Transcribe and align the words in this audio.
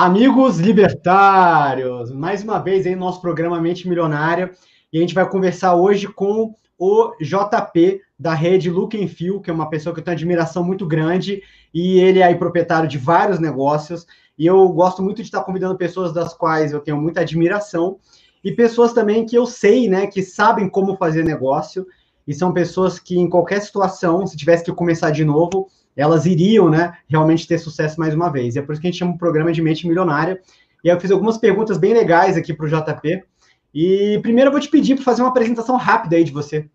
Amigos 0.00 0.60
libertários, 0.60 2.12
mais 2.12 2.44
uma 2.44 2.60
vez 2.60 2.86
aí 2.86 2.94
no 2.94 3.00
nosso 3.00 3.20
programa 3.20 3.60
Mente 3.60 3.88
Milionária. 3.88 4.52
E 4.92 4.98
a 4.98 5.00
gente 5.00 5.12
vai 5.12 5.28
conversar 5.28 5.74
hoje 5.74 6.06
com 6.06 6.54
o 6.78 7.12
JP 7.20 8.00
da 8.16 8.32
rede 8.32 8.70
Look 8.70 8.94
and 8.94 9.08
Feel, 9.08 9.40
que 9.40 9.50
é 9.50 9.52
uma 9.52 9.68
pessoa 9.68 9.92
que 9.92 9.98
eu 9.98 10.04
tenho 10.04 10.16
admiração 10.16 10.62
muito 10.62 10.86
grande. 10.86 11.42
E 11.74 11.98
ele 11.98 12.20
é 12.20 12.22
aí 12.22 12.36
proprietário 12.36 12.88
de 12.88 12.96
vários 12.96 13.40
negócios. 13.40 14.06
E 14.38 14.46
eu 14.46 14.68
gosto 14.68 15.02
muito 15.02 15.16
de 15.16 15.22
estar 15.22 15.42
convidando 15.42 15.76
pessoas 15.76 16.12
das 16.12 16.32
quais 16.32 16.72
eu 16.72 16.78
tenho 16.78 16.96
muita 16.96 17.22
admiração. 17.22 17.98
E 18.44 18.52
pessoas 18.52 18.92
também 18.92 19.26
que 19.26 19.34
eu 19.34 19.46
sei, 19.46 19.88
né, 19.88 20.06
que 20.06 20.22
sabem 20.22 20.68
como 20.68 20.96
fazer 20.96 21.24
negócio. 21.24 21.84
E 22.24 22.32
são 22.32 22.52
pessoas 22.52 23.00
que 23.00 23.18
em 23.18 23.28
qualquer 23.28 23.60
situação, 23.62 24.24
se 24.28 24.36
tivesse 24.36 24.62
que 24.62 24.72
começar 24.72 25.10
de 25.10 25.24
novo, 25.24 25.66
elas 25.98 26.26
iriam, 26.26 26.70
né, 26.70 26.96
realmente 27.08 27.46
ter 27.46 27.58
sucesso 27.58 27.98
mais 27.98 28.14
uma 28.14 28.30
vez. 28.30 28.54
E 28.54 28.60
é 28.60 28.62
por 28.62 28.72
isso 28.72 28.80
que 28.80 28.86
a 28.86 28.90
gente 28.90 29.00
chama 29.00 29.14
o 29.14 29.18
programa 29.18 29.52
de 29.52 29.60
Mente 29.60 29.86
Milionária. 29.86 30.40
E 30.84 30.88
eu 30.88 31.00
fiz 31.00 31.10
algumas 31.10 31.36
perguntas 31.36 31.76
bem 31.76 31.92
legais 31.92 32.36
aqui 32.36 32.54
para 32.54 32.66
o 32.66 32.68
JP. 32.68 33.24
E 33.74 34.20
primeiro 34.22 34.48
eu 34.48 34.52
vou 34.52 34.60
te 34.60 34.68
pedir 34.68 34.94
para 34.94 35.04
fazer 35.04 35.22
uma 35.22 35.30
apresentação 35.30 35.76
rápida 35.76 36.16
aí 36.16 36.22
de 36.22 36.30
você. 36.30 36.68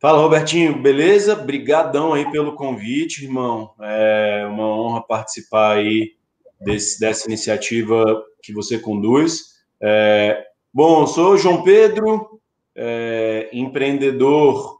Fala, 0.00 0.18
Robertinho, 0.18 0.80
beleza? 0.80 1.34
Brigadão 1.34 2.14
aí 2.14 2.30
pelo 2.30 2.54
convite, 2.54 3.24
irmão. 3.24 3.72
É 3.80 4.46
uma 4.48 4.66
honra 4.66 5.02
participar 5.02 5.72
aí 5.76 6.12
desse, 6.60 7.00
dessa 7.00 7.26
iniciativa 7.26 8.24
que 8.42 8.52
você 8.52 8.78
conduz. 8.78 9.56
É, 9.82 10.42
bom, 10.72 11.06
sou 11.06 11.36
João 11.36 11.62
Pedro, 11.62 12.40
é, 12.74 13.50
empreendedor 13.52 14.79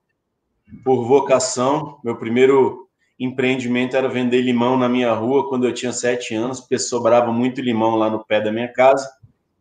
por 0.84 1.04
vocação. 1.04 1.98
Meu 2.04 2.16
primeiro 2.16 2.88
empreendimento 3.18 3.96
era 3.96 4.08
vender 4.08 4.40
limão 4.40 4.78
na 4.78 4.88
minha 4.88 5.12
rua 5.12 5.48
quando 5.48 5.66
eu 5.66 5.74
tinha 5.74 5.92
sete 5.92 6.34
anos, 6.34 6.60
porque 6.60 6.78
sobrava 6.78 7.32
muito 7.32 7.60
limão 7.60 7.96
lá 7.96 8.08
no 8.08 8.24
pé 8.24 8.40
da 8.40 8.50
minha 8.50 8.68
casa. 8.72 9.08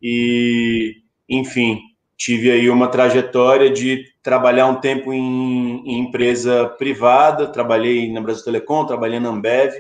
E, 0.02 0.97
enfim, 1.28 1.80
tive 2.17 2.52
aí 2.52 2.69
uma 2.69 2.88
trajetória 2.88 3.69
de 3.69 4.06
trabalhar 4.23 4.67
um 4.67 4.80
tempo 4.80 5.14
em, 5.14 5.84
em 5.86 6.00
empresa 6.00 6.67
privada, 6.78 7.47
trabalhei 7.47 8.12
na 8.12 8.22
Brasil 8.22 8.45
Telecom, 8.45 8.86
trabalhei 8.86 9.19
na 9.19 9.30
Ambev, 9.30 9.73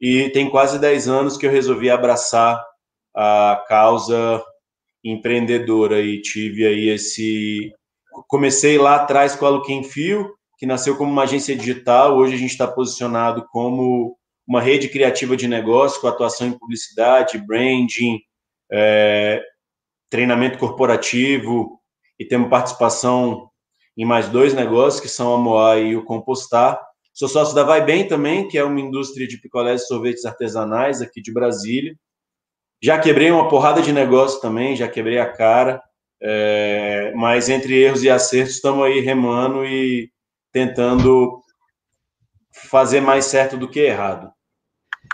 e 0.00 0.28
tem 0.30 0.50
quase 0.50 0.78
dez 0.78 1.08
anos 1.08 1.36
que 1.36 1.46
eu 1.46 1.50
resolvi 1.50 1.88
abraçar 1.88 2.62
a 3.14 3.64
causa 3.68 4.42
empreendedora 5.04 6.00
e 6.00 6.20
tive 6.20 6.66
aí 6.66 6.88
esse 6.88 7.72
comecei 8.26 8.78
lá 8.78 8.96
atrás 8.96 9.36
com 9.36 9.44
a 9.44 9.50
Look 9.50 9.84
Fio, 9.84 10.34
que 10.58 10.66
nasceu 10.66 10.96
como 10.96 11.10
uma 11.10 11.24
agência 11.24 11.56
digital, 11.56 12.16
hoje 12.16 12.34
a 12.34 12.38
gente 12.38 12.50
está 12.50 12.66
posicionado 12.66 13.46
como 13.50 14.16
uma 14.46 14.60
rede 14.60 14.88
criativa 14.88 15.36
de 15.36 15.48
negócio, 15.48 16.00
com 16.00 16.06
atuação 16.06 16.46
em 16.46 16.58
publicidade, 16.58 17.38
branding, 17.38 18.20
é, 18.70 19.42
treinamento 20.10 20.58
corporativo, 20.58 21.80
e 22.18 22.24
temos 22.24 22.48
participação 22.48 23.48
em 23.96 24.04
mais 24.04 24.28
dois 24.28 24.54
negócios, 24.54 25.00
que 25.00 25.08
são 25.08 25.34
a 25.34 25.38
Moá 25.38 25.78
e 25.78 25.96
o 25.96 26.04
Compostar. 26.04 26.80
Sou 27.12 27.28
sócio 27.28 27.54
da 27.54 27.62
Vai 27.62 27.84
Bem 27.84 28.06
também, 28.06 28.48
que 28.48 28.58
é 28.58 28.64
uma 28.64 28.80
indústria 28.80 29.26
de 29.26 29.38
picolés 29.38 29.82
e 29.82 29.86
sorvetes 29.86 30.24
artesanais 30.24 31.00
aqui 31.00 31.22
de 31.22 31.32
Brasília. 31.32 31.94
Já 32.82 32.98
quebrei 32.98 33.30
uma 33.30 33.48
porrada 33.48 33.80
de 33.80 33.92
negócio 33.92 34.40
também, 34.40 34.76
já 34.76 34.88
quebrei 34.88 35.18
a 35.18 35.30
cara, 35.30 35.82
é, 36.20 37.12
mas 37.14 37.48
entre 37.48 37.80
erros 37.80 38.02
e 38.02 38.10
acertos 38.10 38.56
estamos 38.56 38.84
aí 38.84 39.00
remando 39.00 39.64
e 39.64 40.10
tentando 40.54 41.42
fazer 42.52 43.00
mais 43.00 43.24
certo 43.24 43.56
do 43.56 43.68
que 43.68 43.80
errado. 43.80 44.32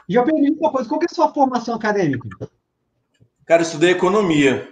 Já 0.07 0.23
pergunto 0.23 0.61
uma 0.61 0.71
coisa, 0.71 0.89
qual 0.89 1.01
é 1.01 1.07
a 1.07 1.15
sua 1.15 1.33
formação 1.33 1.75
acadêmica? 1.75 2.29
Cara, 3.47 3.63
eu 3.63 3.67
estudei 3.67 3.91
economia, 3.91 4.69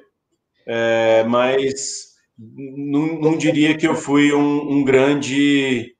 é, 0.66 1.24
mas 1.24 2.08
não, 2.38 3.18
não, 3.18 3.38
diria 3.38 3.76
que 3.76 3.88
eu 3.88 3.94
fui 3.94 4.32
um, 4.34 4.72
um 4.72 4.84
grande 4.84 5.96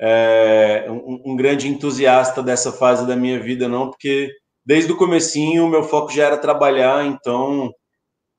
é, 0.00 0.86
um, 0.88 1.32
um, 1.32 1.36
grande 1.36 1.66
entusiasta 1.66 2.42
dessa 2.42 2.70
fase 2.70 3.06
da 3.06 3.16
minha 3.16 3.40
vida, 3.40 3.68
não, 3.68 3.90
porque 3.90 4.32
desde 4.64 4.92
o 4.92 4.96
comecinho 4.96 5.66
o 5.66 5.68
meu 5.68 5.82
foco 5.82 6.12
já 6.12 6.26
era 6.26 6.38
trabalhar, 6.38 7.04
então 7.04 7.74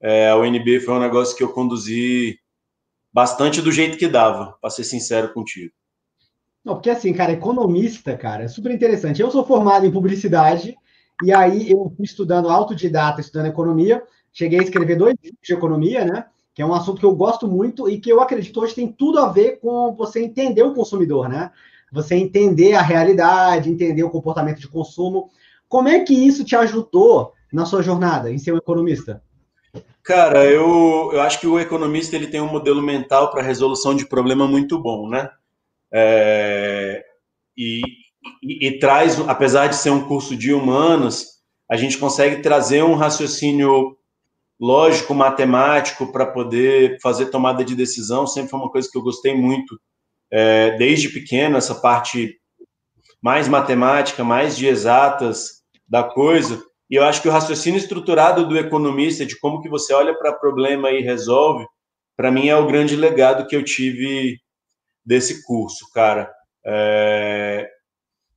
é, 0.02 0.30
a 0.30 0.38
UNB 0.38 0.80
foi 0.80 0.94
um 0.94 1.00
negócio 1.00 1.36
que 1.36 1.44
eu 1.44 1.52
conduzi 1.52 2.40
bastante 3.12 3.62
do 3.62 3.72
jeito 3.72 3.97
que 3.97 4.07
dava, 4.07 4.57
para 4.59 4.72
ser 4.72 4.84
sincero 4.84 5.31
contigo. 5.34 5.72
Não, 6.63 6.75
porque 6.75 6.90
assim, 6.90 7.13
cara, 7.13 7.34
economista, 7.34 8.16
cara, 8.16 8.44
é 8.44 8.47
super 8.47 8.72
interessante. 8.72 9.22
Eu 9.22 9.29
sou 9.29 9.46
formado 9.46 9.85
em 9.85 9.91
publicidade, 9.91 10.75
e 11.22 11.34
aí 11.34 11.69
eu 11.72 11.91
fui 11.96 12.06
estudando 12.06 12.50
autodidata, 12.50 13.19
estudando 13.19 13.47
economia, 13.47 14.01
cheguei 14.31 14.59
a 14.59 14.63
escrever 14.63 14.96
dois 14.96 15.16
livros 15.22 15.40
de 15.44 15.53
economia, 15.53 16.06
né? 16.06 16.25
Que 16.53 16.62
é 16.62 16.66
um 16.66 16.74
assunto 16.74 17.00
que 17.00 17.06
eu 17.06 17.16
gosto 17.16 17.47
muito 17.47 17.90
e 17.90 18.00
que 18.00 18.09
eu 18.09 18.22
acredito 18.22 18.59
hoje 18.59 18.75
tem 18.75 18.88
tudo 18.88 19.19
a 19.19 19.29
ver 19.29 19.59
com 19.59 19.94
você 19.96 20.24
entender 20.24 20.63
o 20.63 20.74
consumidor, 20.74 21.28
né? 21.28 21.51
Você 21.91 22.16
entender 22.16 22.74
a 22.74 22.81
realidade, 22.81 23.69
entender 23.69 24.03
o 24.03 24.09
comportamento 24.09 24.59
de 24.59 24.68
consumo. 24.68 25.30
Como 25.68 25.88
é 25.88 26.00
que 26.00 26.13
isso 26.13 26.44
te 26.44 26.56
ajudou 26.56 27.34
na 27.51 27.66
sua 27.66 27.81
jornada 27.81 28.31
em 28.31 28.38
ser 28.38 28.53
um 28.53 28.57
economista? 28.57 29.22
Cara, 30.01 30.45
eu, 30.45 31.12
eu 31.13 31.22
acho 31.22 31.40
que 31.40 31.47
o 31.47 31.59
economista 31.59 32.16
ele 32.16 32.28
tem 32.28 32.41
um 32.41 32.51
modelo 32.51 32.81
mental 32.81 33.31
para 33.31 33.41
resolução 33.41 33.95
de 33.95 34.06
problema 34.06 34.47
muito 34.47 34.81
bom, 34.81 35.07
né? 35.07 35.30
É, 35.94 37.04
e, 37.58 37.81
e, 38.42 38.68
e, 38.68 38.80
traz, 38.80 39.20
apesar 39.28 39.68
de 39.68 39.76
ser 39.76 39.92
um 39.92 40.08
curso 40.08 40.36
de 40.36 40.54
humanos, 40.54 41.28
a 41.70 41.76
gente 41.76 41.98
consegue 41.98 42.42
trazer 42.42 42.84
um 42.84 42.96
raciocínio 42.96 43.96
lógico, 44.59 45.14
matemático 45.14 46.12
para 46.12 46.26
poder 46.26 46.98
fazer 47.02 47.28
tomada 47.28 47.64
de 47.64 47.76
decisão. 47.76 48.26
Sempre 48.26 48.50
foi 48.50 48.59
uma 48.59 48.72
coisa 48.72 48.90
que 48.92 48.98
eu 48.98 49.04
gostei 49.04 49.36
muito 49.36 49.80
é, 50.31 50.78
desde 50.78 51.09
pequeno, 51.09 51.58
essa 51.58 51.76
parte 51.76 52.40
mais 53.22 53.48
matemática, 53.48 54.24
mais 54.24 54.58
de 54.58 54.68
exatas 54.68 55.64
da 55.88 56.04
coisa. 56.04 56.64
E 56.90 56.96
eu 56.96 57.04
acho 57.04 57.22
que 57.22 57.28
o 57.30 57.31
raciocínio 57.31 57.78
estruturado 57.78 58.48
do 58.48 58.58
economista, 58.58 59.25
de 59.25 59.40
como 59.40 59.62
que 59.62 59.70
você 59.70 59.94
olha 59.94 60.18
para 60.18 60.34
problema 60.34 60.92
e 60.92 61.02
resolve, 61.02 61.66
para 62.16 62.31
mim 62.31 62.50
é 62.50 62.56
o 62.56 62.68
grande 62.68 62.96
legado 62.96 63.48
que 63.48 63.56
eu 63.56 63.64
tive 63.64 64.40
desse 65.06 65.44
curso, 65.46 65.86
cara. 65.94 66.31
É... 66.66 67.69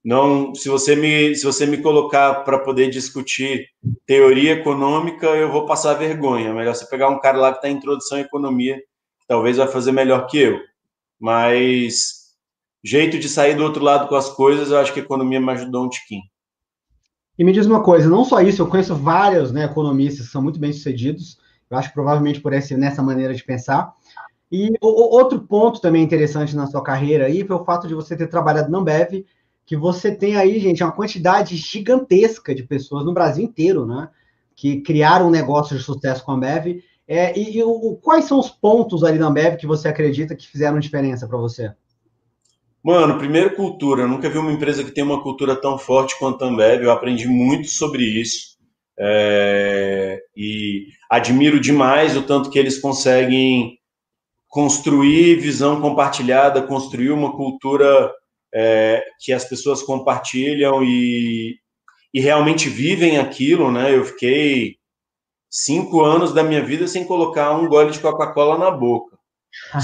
Não, 0.04 0.54
se 0.54 0.68
você 0.68 0.94
me, 0.94 1.34
se 1.34 1.44
você 1.44 1.66
me 1.66 1.78
colocar 1.78 2.44
para 2.44 2.60
poder 2.60 2.88
discutir 2.88 3.66
teoria 4.06 4.52
econômica, 4.52 5.26
eu 5.26 5.50
vou 5.50 5.66
passar 5.66 5.94
vergonha. 5.94 6.54
Melhor 6.54 6.74
você 6.74 6.86
pegar 6.86 7.08
um 7.08 7.18
cara 7.18 7.38
lá 7.38 7.50
que 7.50 7.58
está 7.58 7.68
em 7.68 7.74
introdução 7.74 8.18
à 8.18 8.20
economia, 8.20 8.76
que 8.76 9.26
talvez 9.26 9.56
vai 9.56 9.66
fazer 9.66 9.90
melhor 9.90 10.26
que 10.28 10.38
eu. 10.38 10.60
Mas 11.18 12.26
jeito 12.84 13.18
de 13.18 13.28
sair 13.28 13.56
do 13.56 13.64
outro 13.64 13.82
lado 13.82 14.08
com 14.08 14.14
as 14.14 14.28
coisas, 14.28 14.70
eu 14.70 14.78
acho 14.78 14.92
que 14.92 15.00
a 15.00 15.02
economia 15.02 15.40
me 15.40 15.50
ajudou 15.52 15.84
um 15.84 15.88
tiquinho. 15.88 16.22
E 17.36 17.42
me 17.42 17.52
diz 17.52 17.66
uma 17.66 17.82
coisa, 17.82 18.08
não 18.08 18.24
só 18.24 18.40
isso, 18.40 18.62
eu 18.62 18.68
conheço 18.68 18.94
vários 18.94 19.50
né, 19.50 19.64
economistas 19.64 20.26
que 20.26 20.32
são 20.32 20.40
muito 20.40 20.58
bem 20.58 20.72
sucedidos, 20.72 21.36
eu 21.68 21.76
acho 21.76 21.88
que 21.88 21.94
provavelmente 21.94 22.40
por 22.40 22.52
esse, 22.52 22.76
nessa 22.76 23.02
maneira 23.02 23.34
de 23.34 23.42
pensar. 23.42 23.92
E 24.50 24.72
o, 24.80 25.16
outro 25.16 25.40
ponto 25.40 25.80
também 25.80 26.02
interessante 26.02 26.54
na 26.54 26.66
sua 26.66 26.82
carreira 26.82 27.26
aí 27.26 27.44
foi 27.44 27.56
o 27.56 27.64
fato 27.64 27.88
de 27.88 27.94
você 27.94 28.16
ter 28.16 28.28
trabalhado 28.28 28.70
na 28.70 28.78
Ambev, 28.78 29.24
que 29.64 29.76
você 29.76 30.14
tem 30.14 30.36
aí, 30.36 30.60
gente, 30.60 30.82
uma 30.82 30.92
quantidade 30.92 31.56
gigantesca 31.56 32.54
de 32.54 32.62
pessoas 32.62 33.04
no 33.04 33.12
Brasil 33.12 33.44
inteiro, 33.44 33.84
né? 33.84 34.08
Que 34.54 34.80
criaram 34.80 35.26
um 35.26 35.30
negócio 35.30 35.76
de 35.76 35.82
sucesso 35.82 36.24
com 36.24 36.30
a 36.30 36.34
Ambev. 36.36 36.80
É, 37.08 37.36
e, 37.38 37.58
e 37.58 37.62
o, 37.64 37.96
quais 38.00 38.24
são 38.26 38.38
os 38.38 38.48
pontos 38.48 39.02
ali 39.02 39.18
na 39.18 39.26
Ambev 39.26 39.56
que 39.56 39.66
você 39.66 39.88
acredita 39.88 40.36
que 40.36 40.46
fizeram 40.46 40.78
diferença 40.78 41.26
para 41.26 41.38
você? 41.38 41.72
Mano, 42.82 43.18
primeiro 43.18 43.56
cultura. 43.56 44.02
Eu 44.02 44.08
nunca 44.08 44.30
vi 44.30 44.38
uma 44.38 44.52
empresa 44.52 44.84
que 44.84 44.92
tem 44.92 45.02
uma 45.02 45.20
cultura 45.20 45.60
tão 45.60 45.76
forte 45.76 46.16
quanto 46.20 46.44
a 46.44 46.48
Ambev. 46.48 46.84
Eu 46.84 46.92
aprendi 46.92 47.26
muito 47.26 47.68
sobre 47.68 48.04
isso. 48.04 48.56
É... 48.96 50.22
E 50.36 50.86
admiro 51.10 51.58
demais 51.58 52.16
o 52.16 52.22
tanto 52.22 52.48
que 52.48 52.58
eles 52.58 52.78
conseguem 52.78 53.76
construir 54.56 55.34
visão 55.34 55.82
compartilhada, 55.82 56.62
construir 56.62 57.10
uma 57.10 57.36
cultura 57.36 58.10
é, 58.54 59.04
que 59.20 59.30
as 59.30 59.44
pessoas 59.44 59.82
compartilham 59.82 60.82
e, 60.82 61.58
e 62.12 62.20
realmente 62.22 62.66
vivem 62.70 63.18
aquilo, 63.18 63.70
né? 63.70 63.94
Eu 63.94 64.02
fiquei 64.02 64.76
cinco 65.50 66.02
anos 66.02 66.32
da 66.32 66.42
minha 66.42 66.64
vida 66.64 66.88
sem 66.88 67.04
colocar 67.04 67.54
um 67.54 67.68
gole 67.68 67.90
de 67.90 68.00
Coca-Cola 68.00 68.56
na 68.56 68.70
boca. 68.70 69.18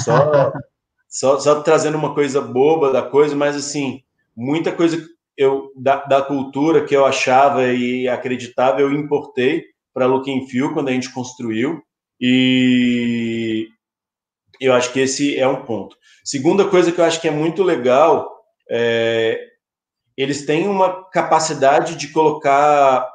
Só 0.02 0.50
só, 1.06 1.38
só 1.38 1.60
trazendo 1.60 1.98
uma 1.98 2.14
coisa 2.14 2.40
boba 2.40 2.90
da 2.90 3.02
coisa, 3.02 3.36
mas 3.36 3.54
assim, 3.54 4.02
muita 4.34 4.72
coisa 4.72 5.06
eu 5.36 5.70
da, 5.76 5.96
da 5.96 6.22
cultura 6.22 6.86
que 6.86 6.96
eu 6.96 7.04
achava 7.04 7.66
e 7.74 8.08
acreditava, 8.08 8.80
eu 8.80 8.90
importei 8.90 9.66
para 9.92 10.06
Look 10.06 10.30
and 10.30 10.46
Feel 10.46 10.72
quando 10.72 10.88
a 10.88 10.92
gente 10.92 11.12
construiu. 11.12 11.82
E 12.18 13.68
eu 14.64 14.72
acho 14.72 14.92
que 14.92 15.00
esse 15.00 15.38
é 15.38 15.46
um 15.46 15.64
ponto. 15.64 15.96
Segunda 16.24 16.68
coisa 16.68 16.92
que 16.92 17.00
eu 17.00 17.04
acho 17.04 17.20
que 17.20 17.28
é 17.28 17.32
muito 17.32 17.62
legal 17.62 18.30
é 18.70 19.48
eles 20.16 20.44
têm 20.44 20.68
uma 20.68 21.08
capacidade 21.10 21.96
de 21.96 22.08
colocar 22.08 23.08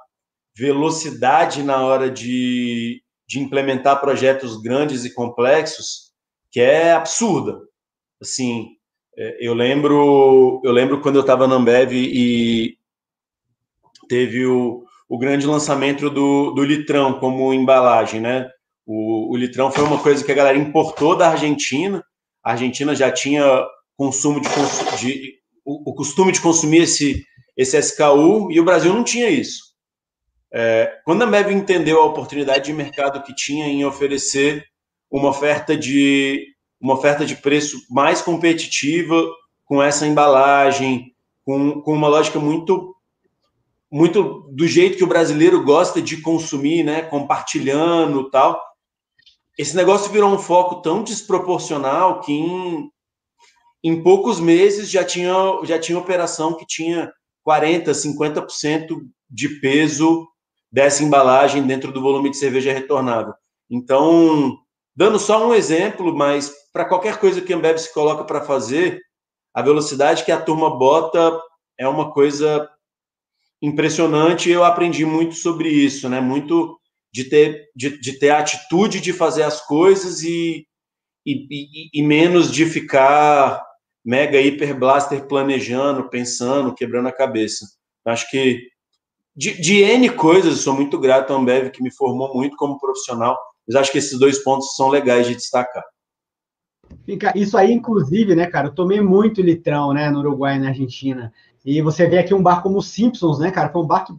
velocidade 0.56 1.62
na 1.62 1.86
hora 1.86 2.10
de, 2.10 3.02
de 3.28 3.40
implementar 3.40 4.02
projetos 4.02 4.60
grandes 4.60 5.06
e 5.06 5.14
complexos 5.14 6.12
que 6.52 6.60
é 6.60 6.94
absurda. 6.94 7.60
Assim, 8.20 8.70
é, 9.16 9.38
eu 9.40 9.54
lembro, 9.54 10.60
eu 10.64 10.72
lembro 10.72 11.02
quando 11.02 11.16
eu 11.16 11.22
estava 11.22 11.48
na 11.48 11.56
Ambev 11.56 11.94
e 11.94 12.78
teve 14.10 14.46
o, 14.46 14.84
o 15.08 15.18
grande 15.18 15.46
lançamento 15.46 16.10
do, 16.10 16.52
do 16.52 16.64
litrão 16.64 17.20
como 17.20 17.54
embalagem, 17.54 18.20
né? 18.20 18.50
O, 18.88 19.34
o 19.34 19.38
litrão 19.38 19.70
foi 19.70 19.84
uma 19.84 20.02
coisa 20.02 20.24
que 20.24 20.32
a 20.32 20.36
galera 20.36 20.58
importou 20.58 21.16
da 21.16 21.30
Argentina. 21.30 22.02
A 22.42 22.52
Argentina 22.52 22.96
já 22.96 23.12
tinha 23.12 23.68
consumo 23.98 24.40
de, 24.40 24.48
de 24.98 25.34
o, 25.66 25.92
o, 25.92 25.94
costume 25.94 26.32
de 26.32 26.40
consumir 26.40 26.84
esse, 26.84 27.26
esse 27.58 27.78
SKU 27.78 28.50
e 28.50 28.62
o 28.62 28.64
Brasil 28.64 28.94
não 28.94 29.04
tinha 29.04 29.30
isso. 29.30 29.68
É, 30.54 31.02
quando 31.04 31.24
a 31.24 31.26
Ambev 31.26 31.52
entendeu 31.52 32.02
a 32.02 32.06
oportunidade 32.06 32.66
de 32.66 32.74
mercado 32.74 33.22
que 33.22 33.36
tinha 33.36 33.68
em 33.68 33.84
oferecer 33.84 34.64
uma 35.12 35.30
oferta 35.30 35.76
de 35.76 36.48
uma 36.80 36.94
oferta 36.94 37.26
de 37.26 37.36
preço 37.36 37.82
mais 37.90 38.22
competitiva 38.22 39.22
com 39.66 39.84
essa 39.84 40.08
embalagem, 40.08 41.12
com, 41.44 41.82
com 41.82 41.92
uma 41.92 42.08
lógica 42.08 42.40
muito 42.40 42.96
muito 43.92 44.50
do 44.52 44.68
jeito 44.68 44.98
que 44.98 45.04
o 45.04 45.08
brasileiro 45.08 45.64
gosta 45.64 46.02
de 46.02 46.18
consumir, 46.22 46.84
né, 46.84 47.02
compartilhando, 47.04 48.30
tal. 48.30 48.62
Esse 49.58 49.76
negócio 49.76 50.12
virou 50.12 50.30
um 50.30 50.38
foco 50.38 50.82
tão 50.82 51.04
desproporcional 51.04 52.22
que 52.22 52.32
em, 52.32 52.92
em 53.84 54.04
poucos 54.04 54.40
meses 54.40 54.90
já 54.90 55.04
tinha 55.04 55.34
já 55.64 55.80
tinha 55.80 55.98
operação 55.98 56.56
que 56.56 56.66
tinha 56.66 57.12
40, 57.44 57.92
50% 57.92 59.00
de 59.30 59.60
peso 59.60 60.28
dessa 60.72 61.04
embalagem 61.04 61.66
dentro 61.66 61.92
do 61.92 62.02
volume 62.02 62.30
de 62.30 62.38
cerveja 62.38 62.74
retornável. 62.74 63.34
Então, 63.70 64.58
dando 64.96 65.18
só 65.18 65.48
um 65.48 65.54
exemplo, 65.54 66.16
mas 66.16 66.54
para 66.72 66.86
qualquer 66.86 67.20
coisa 67.20 67.42
que 67.42 67.54
a 67.54 67.58
Ambev 67.58 67.78
se 67.78 67.94
coloca 67.94 68.24
para 68.24 68.44
fazer, 68.44 69.02
a 69.54 69.62
velocidade 69.62 70.24
que 70.24 70.32
a 70.32 70.40
turma 70.40 70.78
bota 70.78 71.40
é 71.80 71.88
uma 71.88 72.12
coisa 72.12 72.70
impressionante. 73.62 74.50
Eu 74.50 74.64
aprendi 74.64 75.06
muito 75.06 75.36
sobre 75.36 75.70
isso, 75.70 76.08
né? 76.08 76.22
Muito 76.22 76.80
de 77.18 77.24
ter, 77.24 77.72
de, 77.76 78.00
de 78.00 78.20
ter 78.20 78.30
a 78.30 78.38
atitude 78.38 79.02
de 79.02 79.12
fazer 79.12 79.42
as 79.42 79.60
coisas 79.66 80.22
e, 80.22 80.68
e, 81.26 81.48
e, 81.50 81.90
e 81.92 82.04
menos 82.04 82.52
de 82.52 82.64
ficar 82.68 83.66
mega 84.06 84.40
hiper 84.40 84.78
blaster 84.78 85.26
planejando, 85.26 86.10
pensando, 86.10 86.76
quebrando 86.76 87.08
a 87.08 87.12
cabeça. 87.12 87.66
Acho 88.06 88.30
que 88.30 88.62
de, 89.36 89.60
de 89.60 89.82
N 89.82 90.12
coisas, 90.12 90.60
sou 90.60 90.76
muito 90.76 91.00
grato 91.00 91.34
ao 91.34 91.40
Ambev, 91.40 91.72
que 91.72 91.82
me 91.82 91.92
formou 91.92 92.36
muito 92.36 92.56
como 92.56 92.80
profissional, 92.80 93.36
mas 93.68 93.76
acho 93.76 93.92
que 93.92 93.98
esses 93.98 94.20
dois 94.20 94.44
pontos 94.44 94.76
são 94.76 94.90
legais 94.90 95.26
de 95.26 95.34
destacar. 95.34 95.84
Isso 97.36 97.58
aí, 97.58 97.74
inclusive, 97.74 98.36
né, 98.36 98.46
cara, 98.46 98.68
eu 98.68 98.76
tomei 98.76 99.02
muito 99.02 99.42
litrão, 99.42 99.92
né, 99.92 100.12
no 100.12 100.20
Uruguai 100.20 100.56
e 100.56 100.60
na 100.60 100.68
Argentina. 100.70 101.34
E 101.66 101.82
você 101.82 102.08
vê 102.08 102.20
aqui 102.20 102.34
um 102.34 102.44
bar 102.44 102.62
como 102.62 102.78
o 102.78 102.84
Simpsons, 102.84 103.40
né, 103.40 103.50
cara? 103.50 103.70
Foi 103.70 103.82
um 103.82 103.88
bar 103.88 104.06
que 104.06 104.14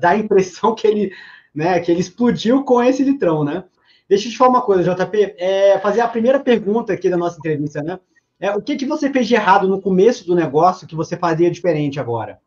dá 0.00 0.10
a 0.10 0.16
impressão 0.16 0.74
que 0.74 0.86
ele, 0.86 1.12
né, 1.54 1.78
que 1.80 1.90
ele 1.90 2.00
explodiu 2.00 2.64
com 2.64 2.82
esse 2.82 3.02
litrão, 3.04 3.44
né? 3.44 3.64
Deixa 4.08 4.28
eu 4.28 4.32
te 4.32 4.36
falar 4.36 4.50
uma 4.50 4.62
coisa, 4.62 4.94
JP. 4.94 5.34
É, 5.38 5.78
fazer 5.78 6.00
a 6.00 6.08
primeira 6.08 6.40
pergunta 6.40 6.92
aqui 6.92 7.08
da 7.08 7.16
nossa 7.16 7.38
entrevista, 7.38 7.82
né? 7.82 7.98
É, 8.38 8.50
o 8.50 8.60
que, 8.60 8.76
que 8.76 8.84
você 8.84 9.10
fez 9.10 9.26
de 9.26 9.34
errado 9.34 9.68
no 9.68 9.80
começo 9.80 10.26
do 10.26 10.34
negócio 10.34 10.86
que 10.86 10.94
você 10.94 11.16
faria 11.16 11.50
diferente 11.50 11.98
agora? 11.98 12.40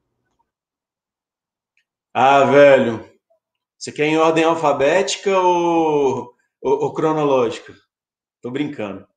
Ah, 2.13 2.43
velho. 2.43 3.03
Você 3.77 3.91
quer 3.91 4.05
em 4.05 4.17
ordem 4.17 4.43
alfabética 4.43 5.39
ou, 5.39 6.33
ou, 6.61 6.83
ou 6.83 6.93
cronológica? 6.93 7.73
Tô 8.41 8.51
brincando. 8.51 9.07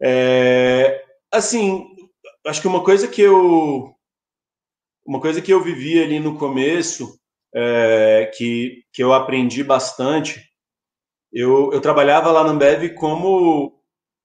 É, 0.00 1.04
assim, 1.30 1.86
acho 2.46 2.62
que 2.62 2.68
uma 2.68 2.82
coisa 2.82 3.06
que 3.06 3.20
eu 3.20 3.94
uma 5.04 5.20
coisa 5.20 5.42
que 5.42 5.52
eu 5.52 5.62
vivi 5.62 6.02
ali 6.02 6.20
no 6.20 6.38
começo, 6.38 7.19
é, 7.54 8.30
que, 8.36 8.84
que 8.92 9.02
eu 9.02 9.12
aprendi 9.12 9.62
bastante, 9.64 10.42
eu, 11.32 11.72
eu 11.72 11.80
trabalhava 11.80 12.30
lá 12.30 12.44
na 12.44 12.50
Ambev 12.50 12.94
como 12.94 13.80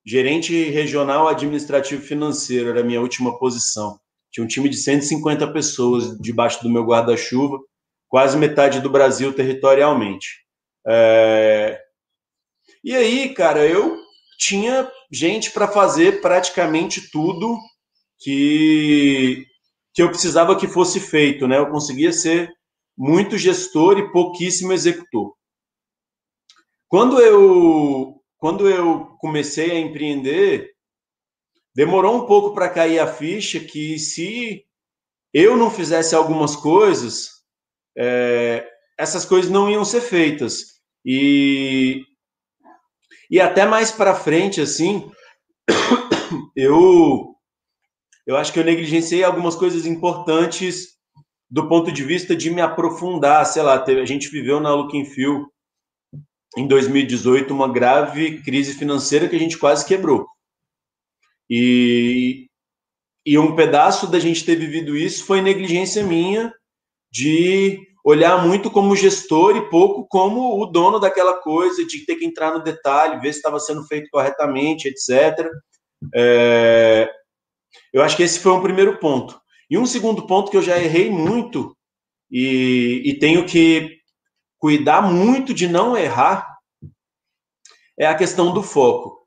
gerente 0.06 0.69
regional 0.69 1.27
administrativo 1.27 2.01
financeiro, 2.01 2.69
era 2.69 2.81
a 2.81 2.83
minha 2.83 3.01
última 3.01 3.38
posição. 3.39 4.00
Tinha 4.31 4.44
um 4.44 4.48
time 4.48 4.69
de 4.69 4.77
150 4.77 5.51
pessoas 5.51 6.18
debaixo 6.19 6.62
do 6.62 6.69
meu 6.69 6.83
guarda-chuva, 6.83 7.57
quase 8.07 8.38
metade 8.38 8.81
do 8.81 8.89
Brasil 8.89 9.33
territorialmente. 9.33 10.28
É... 10.88 11.80
E 12.83 12.94
aí, 12.94 13.33
cara, 13.33 13.66
eu 13.66 13.98
tinha 14.38 14.92
gente 15.12 15.51
para 15.51 15.68
fazer 15.68 16.21
praticamente 16.21 17.10
tudo 17.10 17.57
que, 18.19 19.45
que 19.94 20.01
eu 20.04 20.10
precisava 20.10 20.56
que 20.56 20.68
fosse 20.68 21.00
feito, 21.00 21.48
né? 21.48 21.57
Eu 21.57 21.69
conseguia 21.69 22.12
ser 22.12 22.51
muito 22.97 23.38
gestor 23.38 23.97
e 23.97 24.12
pouquíssimo 24.12 24.71
executor. 24.71 25.36
Quando 26.88 27.19
eu, 27.19 28.21
quando 28.38 28.69
eu 28.69 29.15
comecei 29.19 29.71
a 29.71 29.80
empreender, 29.80 30.71
demorou 31.75 32.15
um 32.15 32.25
pouco 32.25 32.53
para 32.53 32.69
cair 32.69 33.00
a 33.00 33.07
ficha 33.07 33.59
que 33.59 34.00
se 34.00 34.65
eu 35.33 35.57
não 35.57 35.69
fizesse 35.69 36.15
algumas 36.15 36.56
coisas, 36.56 37.44
é, 37.97 38.65
essas 38.97 39.25
coisas 39.25 39.51
não 39.51 39.69
iam 39.69 39.83
ser 39.83 40.01
feitas. 40.01 40.75
E, 41.03 42.01
e 43.30 43.42
até 43.42 43.65
mais 43.65 43.92
para 43.92 44.15
frente, 44.15 44.62
assim, 44.62 45.12
eu, 46.56 47.36
eu 48.25 48.38
acho 48.38 48.53
que 48.53 48.59
eu 48.59 48.63
negligenciei 48.63 49.24
algumas 49.24 49.56
coisas 49.56 49.86
importantes 49.86 50.94
do 51.50 51.68
ponto 51.68 51.92
de 51.92 52.03
vista 52.03 52.36
de 52.36 52.50
me 52.50 52.62
aprofundar. 52.62 53.45
Sei 53.45 53.62
lá, 53.62 53.83
a 53.83 54.06
gente 54.06 54.30
viveu 54.30 54.59
na 54.59 54.74
Looking 54.74 55.06
Feel 55.06 55.45
em 56.57 56.68
2018 56.68 57.53
uma 57.53 57.71
grave 57.71 58.42
crise 58.42 58.74
financeira 58.74 59.27
que 59.27 59.36
a 59.36 59.39
gente 59.39 59.57
quase 59.57 59.86
quebrou. 59.86 60.25
E, 61.50 62.47
e 63.25 63.38
um 63.38 63.56
pedaço 63.56 64.07
da 64.07 64.19
gente 64.19 64.44
ter 64.45 64.56
vivido 64.56 64.97
isso 64.97 65.25
foi 65.25 65.42
negligência 65.42 66.03
minha 66.03 66.51
de 67.12 67.80
olhar 68.03 68.45
muito 68.45 68.69
como 68.69 68.95
gestor 68.95 69.57
e 69.57 69.69
pouco 69.69 70.07
como 70.07 70.61
o 70.61 70.66
dono 70.68 70.99
daquela 70.99 71.42
coisa, 71.42 71.85
de 71.85 72.06
ter 72.06 72.16
que 72.16 72.25
entrar 72.25 72.52
no 72.54 72.64
detalhe, 72.64 73.19
ver 73.19 73.33
se 73.33 73.40
estava 73.40 73.59
sendo 73.59 73.83
feito 73.87 74.09
corretamente, 74.11 74.87
etc. 74.87 75.49
É, 76.14 77.09
eu 77.92 78.04
acho 78.04 78.16
que 78.16 78.23
esse 78.23 78.40
foi 78.40 78.52
um 78.52 78.61
primeiro 78.61 78.99
ponto. 78.99 79.40
E 79.69 79.78
um 79.78 79.86
segundo 79.86 80.26
ponto 80.28 80.52
que 80.52 80.57
eu 80.57 80.62
já 80.62 80.78
errei 80.78 81.10
muito 81.10 81.76
e, 82.30 83.02
e 83.06 83.19
tenho 83.19 83.45
que 83.45 83.98
cuidar 84.60 85.02
muito 85.02 85.54
de 85.54 85.68
não 85.68 85.98
errar 85.98 86.56
é 87.98 88.06
a 88.06 88.16
questão 88.16 88.54
do 88.54 88.62
foco. 88.62 89.26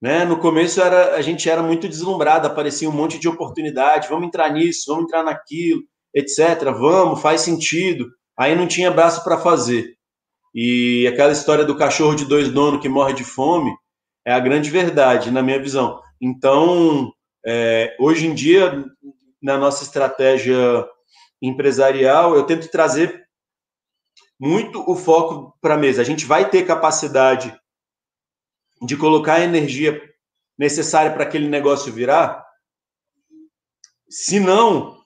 Né? 0.00 0.24
No 0.24 0.38
começo 0.38 0.80
era, 0.80 1.16
a 1.16 1.22
gente 1.22 1.48
era 1.48 1.62
muito 1.62 1.88
deslumbrado, 1.88 2.46
aparecia 2.46 2.88
um 2.88 2.92
monte 2.92 3.18
de 3.18 3.28
oportunidade, 3.28 4.08
vamos 4.08 4.28
entrar 4.28 4.52
nisso, 4.52 4.84
vamos 4.88 5.04
entrar 5.04 5.22
naquilo, 5.22 5.82
etc. 6.14 6.64
Vamos, 6.78 7.20
faz 7.20 7.40
sentido. 7.40 8.08
Aí 8.38 8.54
não 8.54 8.66
tinha 8.66 8.90
braço 8.90 9.24
para 9.24 9.38
fazer. 9.38 9.94
E 10.54 11.06
aquela 11.06 11.32
história 11.32 11.64
do 11.64 11.76
cachorro 11.76 12.14
de 12.14 12.24
dois 12.24 12.48
donos 12.48 12.80
que 12.80 12.88
morre 12.88 13.12
de 13.12 13.24
fome 13.24 13.70
é 14.24 14.32
a 14.32 14.40
grande 14.40 14.70
verdade, 14.70 15.30
na 15.30 15.42
minha 15.42 15.60
visão. 15.60 16.00
Então, 16.20 17.12
é, 17.46 17.96
hoje 17.98 18.26
em 18.26 18.34
dia, 18.34 18.84
na 19.42 19.56
nossa 19.56 19.84
estratégia 19.84 20.56
empresarial, 21.40 22.34
eu 22.34 22.44
tento 22.44 22.70
trazer 22.70 23.26
muito 24.38 24.82
o 24.90 24.96
foco 24.96 25.56
para 25.60 25.74
a 25.74 25.78
mesa. 25.78 26.02
A 26.02 26.04
gente 26.04 26.24
vai 26.24 26.48
ter 26.48 26.66
capacidade 26.66 27.56
de 28.82 28.96
colocar 28.96 29.34
a 29.34 29.44
energia 29.44 30.00
necessária 30.56 31.12
para 31.12 31.24
aquele 31.24 31.48
negócio 31.48 31.92
virar? 31.92 32.44
Se 34.08 34.40
não, 34.40 34.96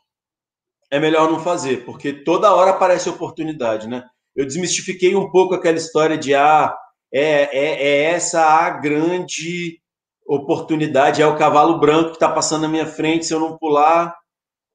é 0.91 0.99
melhor 1.01 1.31
não 1.31 1.41
fazer, 1.41 1.85
porque 1.85 2.13
toda 2.13 2.55
hora 2.55 2.71
aparece 2.71 3.09
oportunidade, 3.09 3.89
né? 3.89 4.05
Eu 4.35 4.47
desmistifiquei 4.47 5.15
um 5.15 5.31
pouco 5.31 5.55
aquela 5.55 5.77
história 5.77 6.17
de 6.17 6.35
ah, 6.35 6.75
é, 7.13 7.59
é, 7.59 7.83
é 7.83 8.03
essa 8.05 8.43
a 8.43 8.71
grande 8.71 9.81
oportunidade, 10.27 11.21
é 11.21 11.27
o 11.27 11.37
cavalo 11.37 11.79
branco 11.79 12.11
que 12.11 12.17
está 12.17 12.31
passando 12.31 12.63
na 12.63 12.69
minha 12.69 12.87
frente, 12.87 13.27
se 13.27 13.35
eu 13.35 13.41
não 13.41 13.59
pular. 13.59 14.17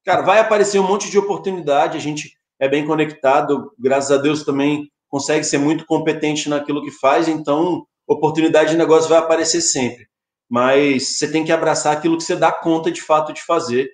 Cara, 0.08 0.22
vai 0.22 0.38
aparecer 0.38 0.78
um 0.78 0.88
monte 0.88 1.10
de 1.10 1.18
oportunidade, 1.18 1.98
a 1.98 2.00
gente 2.00 2.32
é 2.58 2.66
bem 2.66 2.86
conectado, 2.86 3.70
graças 3.78 4.10
a 4.10 4.16
Deus 4.16 4.42
também 4.42 4.90
consegue 5.06 5.44
ser 5.44 5.58
muito 5.58 5.84
competente 5.84 6.48
naquilo 6.48 6.82
que 6.82 6.90
faz, 6.90 7.28
então 7.28 7.84
oportunidade 8.06 8.70
de 8.70 8.78
negócio 8.78 9.10
vai 9.10 9.18
aparecer 9.18 9.60
sempre. 9.60 10.08
Mas 10.48 11.18
você 11.18 11.30
tem 11.30 11.44
que 11.44 11.52
abraçar 11.52 11.94
aquilo 11.94 12.16
que 12.16 12.24
você 12.24 12.34
dá 12.34 12.50
conta 12.50 12.90
de 12.90 13.02
fato 13.02 13.34
de 13.34 13.42
fazer 13.42 13.90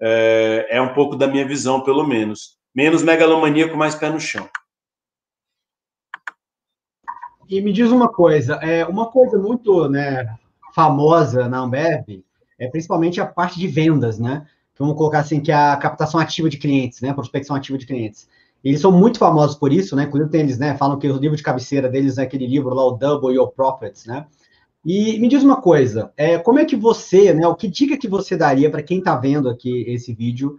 é, 0.00 0.68
é 0.70 0.80
um 0.80 0.94
pouco 0.94 1.14
da 1.14 1.26
minha 1.26 1.46
visão, 1.46 1.84
pelo 1.84 2.06
menos. 2.06 2.56
Menos 2.74 3.02
megalomaníaco, 3.02 3.76
mais 3.76 3.94
pé 3.94 4.08
no 4.08 4.18
chão. 4.18 4.48
E 7.46 7.60
me 7.60 7.74
diz 7.74 7.90
uma 7.90 8.10
coisa, 8.10 8.54
é 8.62 8.86
uma 8.86 9.10
coisa 9.10 9.36
muito 9.36 9.86
né, 9.86 10.34
famosa 10.74 11.46
na 11.46 11.58
Ambev 11.58 12.24
é 12.58 12.68
principalmente 12.68 13.20
a 13.20 13.26
parte 13.26 13.58
de 13.58 13.68
vendas, 13.68 14.18
né? 14.18 14.46
Vamos 14.78 14.96
colocar 14.96 15.20
assim 15.20 15.40
que 15.40 15.50
é 15.50 15.54
a 15.54 15.76
captação 15.76 16.20
ativa 16.20 16.48
de 16.48 16.56
clientes, 16.56 17.00
né? 17.00 17.12
Prospecção 17.12 17.56
ativa 17.56 17.76
de 17.76 17.86
clientes. 17.86 18.28
Eles 18.62 18.80
são 18.80 18.92
muito 18.92 19.18
famosos 19.18 19.56
por 19.56 19.72
isso, 19.72 19.96
né? 19.96 20.04
Inclusive 20.04 20.38
eles, 20.38 20.58
né? 20.58 20.76
Falam 20.76 20.98
que 20.98 21.08
o 21.08 21.16
livro 21.16 21.36
de 21.36 21.42
cabeceira 21.42 21.88
deles 21.88 22.18
é 22.18 22.22
aquele 22.22 22.46
livro 22.46 22.74
lá, 22.74 22.86
o 22.86 22.92
Double 22.92 23.34
Your 23.34 23.50
Profits, 23.50 24.06
né? 24.06 24.26
E 24.84 25.18
me 25.18 25.28
diz 25.28 25.42
uma 25.42 25.60
coisa, 25.60 26.12
é, 26.16 26.38
como 26.38 26.58
é 26.58 26.64
que 26.64 26.76
você, 26.76 27.32
né? 27.32 27.46
O 27.46 27.54
que 27.54 27.68
dica 27.68 27.96
que 27.96 28.08
você 28.08 28.36
daria 28.36 28.70
para 28.70 28.82
quem 28.82 28.98
está 28.98 29.16
vendo 29.16 29.48
aqui 29.48 29.84
esse 29.88 30.12
vídeo 30.12 30.58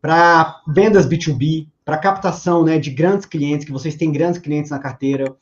para 0.00 0.62
vendas 0.66 1.06
B2B, 1.06 1.66
para 1.84 1.98
captação, 1.98 2.64
né? 2.64 2.78
De 2.78 2.90
grandes 2.90 3.26
clientes, 3.26 3.64
que 3.66 3.72
vocês 3.72 3.94
têm 3.94 4.12
grandes 4.12 4.40
clientes 4.40 4.70
na 4.70 4.78
carteira, 4.78 5.36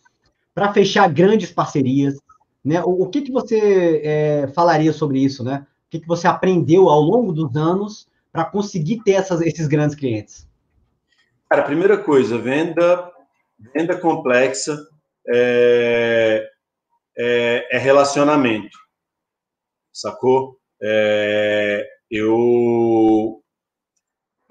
para 0.54 0.73
fechar 0.73 1.08
grandes 1.08 1.50
parcerias, 1.50 2.18
né? 2.64 2.82
O, 2.82 3.04
o 3.04 3.08
que 3.08 3.23
que 3.23 3.32
você 3.32 4.00
é, 4.02 4.49
falaria 4.54 4.92
sobre 4.92 5.20
isso, 5.20 5.44
né? 5.44 5.66
O 5.87 5.90
que 5.90 6.00
que 6.00 6.08
você 6.08 6.26
aprendeu 6.26 6.88
ao 6.88 7.00
longo 7.00 7.32
dos 7.32 7.54
anos 7.54 8.08
para 8.38 8.45
conseguir 8.45 9.02
ter 9.02 9.14
essas, 9.14 9.40
esses 9.40 9.66
grandes 9.66 9.97
clientes? 9.97 10.49
Cara, 11.50 11.64
primeira 11.64 11.99
coisa, 11.99 12.38
venda, 12.38 13.11
venda 13.75 13.99
complexa 13.99 14.78
é, 15.28 16.49
é, 17.18 17.68
é 17.73 17.78
relacionamento, 17.78 18.78
sacou? 19.92 20.57
É, 20.80 21.85
eu 22.09 23.42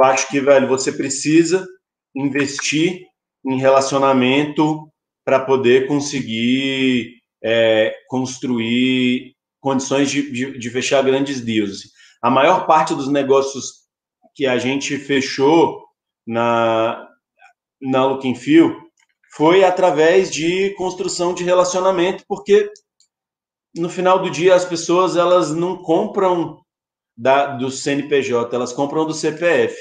acho 0.02 0.28
que, 0.28 0.42
velho, 0.42 0.68
você 0.68 0.92
precisa 0.92 1.66
investir 2.14 3.06
em 3.46 3.58
relacionamento 3.58 4.92
para 5.24 5.40
poder 5.40 5.88
conseguir 5.88 7.22
é, 7.42 7.96
construir 8.10 9.34
condições 9.62 10.12
de, 10.12 10.30
de, 10.30 10.60
de, 10.60 10.70
fechar 10.70 11.02
grandes 11.04 11.40
deals. 11.40 11.84
A 12.22 12.30
maior 12.30 12.66
parte 12.66 12.96
dos 12.96 13.08
negócios 13.08 13.88
que 14.34 14.46
a 14.46 14.58
gente 14.58 14.98
fechou 14.98 15.84
na, 16.26 17.08
na 17.82 18.06
Looking 18.06 18.36
Feel 18.36 18.76
foi 19.36 19.64
através 19.64 20.32
de 20.32 20.72
construção 20.72 21.34
de 21.34 21.44
relacionamento, 21.44 22.24
porque 22.28 22.72
no 23.76 23.90
final 23.90 24.20
do 24.20 24.30
dia 24.30 24.56
as 24.56 24.66
pessoas 24.66 25.16
elas 25.16 25.54
não 25.54 25.78
compram 25.78 26.60
da, 27.16 27.56
do 27.56 27.70
CNPJ, 27.72 28.56
elas 28.56 28.74
compram 28.74 29.06
do 29.06 29.14
CPF. 29.14 29.76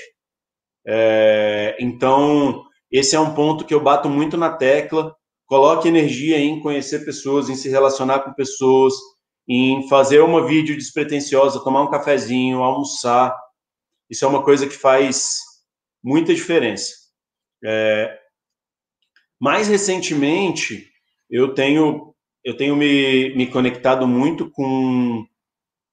É, 0.86 1.76
então, 1.80 2.64
esse 2.90 3.16
é 3.16 3.20
um 3.20 3.34
ponto 3.34 3.64
que 3.64 3.74
eu 3.74 3.82
bato 3.82 4.08
muito 4.08 4.36
na 4.36 4.50
tecla. 4.50 5.14
Coloque 5.46 5.88
energia 5.88 6.38
em 6.38 6.60
conhecer 6.60 7.04
pessoas, 7.04 7.48
em 7.48 7.54
se 7.54 7.68
relacionar 7.68 8.20
com 8.20 8.32
pessoas, 8.32 8.94
em 9.48 9.88
fazer 9.88 10.20
uma 10.20 10.46
vídeo 10.46 10.76
despretensiosa, 10.76 11.62
tomar 11.62 11.82
um 11.82 11.90
cafezinho, 11.90 12.62
almoçar. 12.62 13.36
Isso 14.10 14.24
é 14.24 14.28
uma 14.28 14.42
coisa 14.42 14.66
que 14.66 14.74
faz 14.74 15.38
muita 16.02 16.34
diferença. 16.34 16.92
É, 17.64 18.18
mais 19.40 19.68
recentemente, 19.68 20.88
eu 21.30 21.54
tenho, 21.54 22.14
eu 22.44 22.56
tenho 22.56 22.74
me, 22.74 23.34
me 23.34 23.46
conectado 23.46 24.06
muito 24.06 24.50
com, 24.50 25.24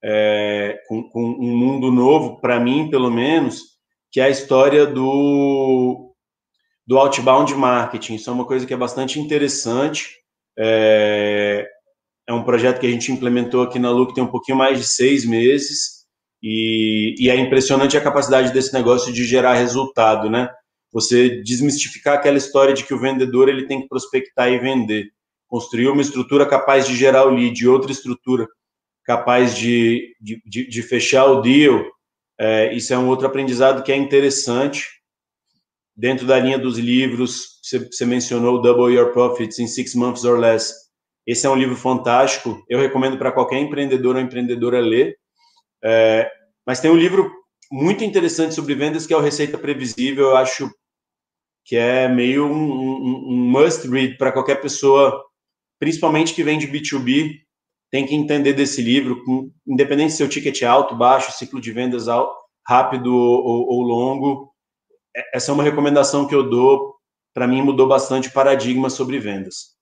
é, 0.04 0.82
com, 0.88 1.04
com 1.10 1.24
um 1.24 1.58
mundo 1.58 1.92
novo, 1.92 2.40
para 2.40 2.60
mim, 2.60 2.90
pelo 2.90 3.12
menos, 3.12 3.62
que 4.12 4.20
é 4.20 4.26
a 4.26 4.30
história 4.30 4.86
do, 4.86 6.14
do 6.86 6.98
outbound 6.98 7.54
marketing. 7.56 8.16
Isso 8.16 8.30
é 8.30 8.34
uma 8.34 8.46
coisa 8.46 8.66
que 8.66 8.74
é 8.74 8.78
bastante 8.78 9.20
interessante. 9.20 10.18
É, 10.58 11.68
é 12.28 12.34
um 12.34 12.44
projeto 12.44 12.80
que 12.80 12.88
a 12.88 12.92
gente 12.92 13.12
implementou 13.12 13.62
aqui 13.62 13.80
na 13.80 13.92
Look 13.92 14.14
tem 14.14 14.24
um 14.24 14.32
pouquinho 14.32 14.58
mais 14.58 14.80
de 14.80 14.86
seis 14.86 15.26
meses. 15.26 16.04
E, 16.42 17.16
e 17.18 17.30
é 17.30 17.36
impressionante 17.36 17.96
a 17.96 18.02
capacidade 18.02 18.52
desse 18.52 18.74
negócio 18.74 19.14
de 19.14 19.24
gerar 19.24 19.54
resultado, 19.54 20.30
né? 20.30 20.50
Você 20.92 21.42
desmistificar 21.42 22.16
aquela 22.16 22.38
história 22.38 22.74
de 22.74 22.84
que 22.84 22.94
o 22.94 23.00
vendedor 23.00 23.48
ele 23.48 23.66
tem 23.66 23.82
que 23.82 23.88
prospectar 23.88 24.50
e 24.50 24.60
vender. 24.60 25.08
Construir 25.48 25.88
uma 25.88 26.02
estrutura 26.02 26.46
capaz 26.46 26.86
de 26.86 26.96
gerar 26.96 27.26
o 27.26 27.30
lead, 27.30 27.68
outra 27.68 27.92
estrutura 27.92 28.48
capaz 29.06 29.56
de, 29.56 30.16
de, 30.22 30.68
de 30.68 30.82
fechar 30.82 31.26
o 31.26 31.42
deal, 31.42 31.84
é, 32.40 32.74
isso 32.74 32.94
é 32.94 32.98
um 32.98 33.08
outro 33.08 33.28
aprendizado 33.28 33.84
que 33.84 33.92
é 33.92 33.96
interessante. 33.96 34.88
Dentro 35.96 36.26
da 36.26 36.40
linha 36.40 36.58
dos 36.58 36.78
livros, 36.78 37.60
você, 37.62 37.80
você 37.80 38.06
mencionou 38.06 38.62
Double 38.62 38.94
Your 38.94 39.12
Profits 39.12 39.60
in 39.60 39.68
Six 39.68 39.94
Months 39.96 40.24
or 40.24 40.40
Less. 40.40 40.74
Esse 41.26 41.48
é 41.48 41.50
um 41.50 41.56
livro 41.56 41.76
fantástico. 41.76 42.64
Eu 42.70 42.80
recomendo 42.80 43.18
para 43.18 43.32
qualquer 43.32 43.60
empreendedor 43.60 44.16
ou 44.16 44.22
empreendedora 44.22 44.80
ler. 44.80 45.18
É, 45.84 46.30
mas 46.66 46.80
tem 46.80 46.92
um 46.92 46.98
livro 46.98 47.32
muito 47.72 48.04
interessante 48.04 48.54
sobre 48.54 48.76
vendas 48.76 49.08
que 49.08 49.14
é 49.14 49.18
o 49.18 49.22
Receita 49.22 49.58
Previsível. 49.58 50.30
Eu 50.30 50.38
acho 50.38 50.70
que 51.66 51.78
é 51.78 52.10
meio 52.10 52.46
um, 52.46 52.72
um, 52.72 53.30
um 53.30 53.50
must 53.50 53.88
read 53.88 54.18
para 54.18 54.34
qualquer 54.34 54.62
pessoa, 54.62 55.24
principalmente 55.80 56.34
que 56.34 56.44
vende 56.44 56.68
B2B, 56.68 57.40
tem 57.90 58.06
que 58.06 58.16
entender 58.16 58.54
desse 58.54 58.82
livro, 58.82 59.24
independente 59.66 60.12
se 60.12 60.18
seu 60.18 60.28
ticket 60.28 60.62
é 60.62 60.66
alto, 60.66 60.96
baixo, 60.96 61.32
ciclo 61.32 61.62
de 61.62 61.72
vendas 61.72 62.08
alto, 62.10 62.36
rápido 62.68 63.16
ou, 63.16 63.68
ou 63.70 63.82
longo. 63.82 64.54
É, 65.16 65.38
essa 65.38 65.52
é 65.52 65.54
uma 65.54 65.64
recomendação 65.64 66.28
que 66.28 66.36
eu 66.36 66.50
dou. 66.50 66.96
Para 67.34 67.48
mim, 67.48 67.62
mudou 67.62 67.88
bastante 67.88 68.28
o 68.28 68.34
paradigma 68.34 68.90
sobre 68.90 69.20
vendas 69.20 69.73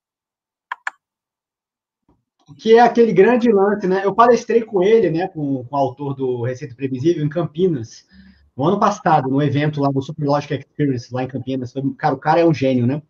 que 2.57 2.75
é 2.75 2.79
aquele 2.79 3.13
grande 3.13 3.51
lance, 3.51 3.87
né? 3.87 4.01
Eu 4.03 4.13
palestrei 4.13 4.61
com 4.61 4.83
ele, 4.83 5.09
né, 5.09 5.27
com, 5.27 5.63
com 5.63 5.75
o 5.75 5.79
autor 5.79 6.15
do 6.15 6.43
Receita 6.43 6.75
Previsível, 6.75 7.23
em 7.23 7.29
Campinas, 7.29 8.05
no 8.55 8.65
ano 8.65 8.79
passado, 8.79 9.29
no 9.29 9.41
evento 9.41 9.81
lá 9.81 9.89
do 9.89 10.01
Super 10.01 10.25
Logic 10.25 10.53
Experience, 10.53 11.13
lá 11.13 11.23
em 11.23 11.27
Campinas. 11.27 11.73
Cara, 11.97 12.15
o 12.15 12.17
cara 12.17 12.39
é 12.41 12.45
um 12.45 12.53
gênio, 12.53 12.85
né? 12.85 13.01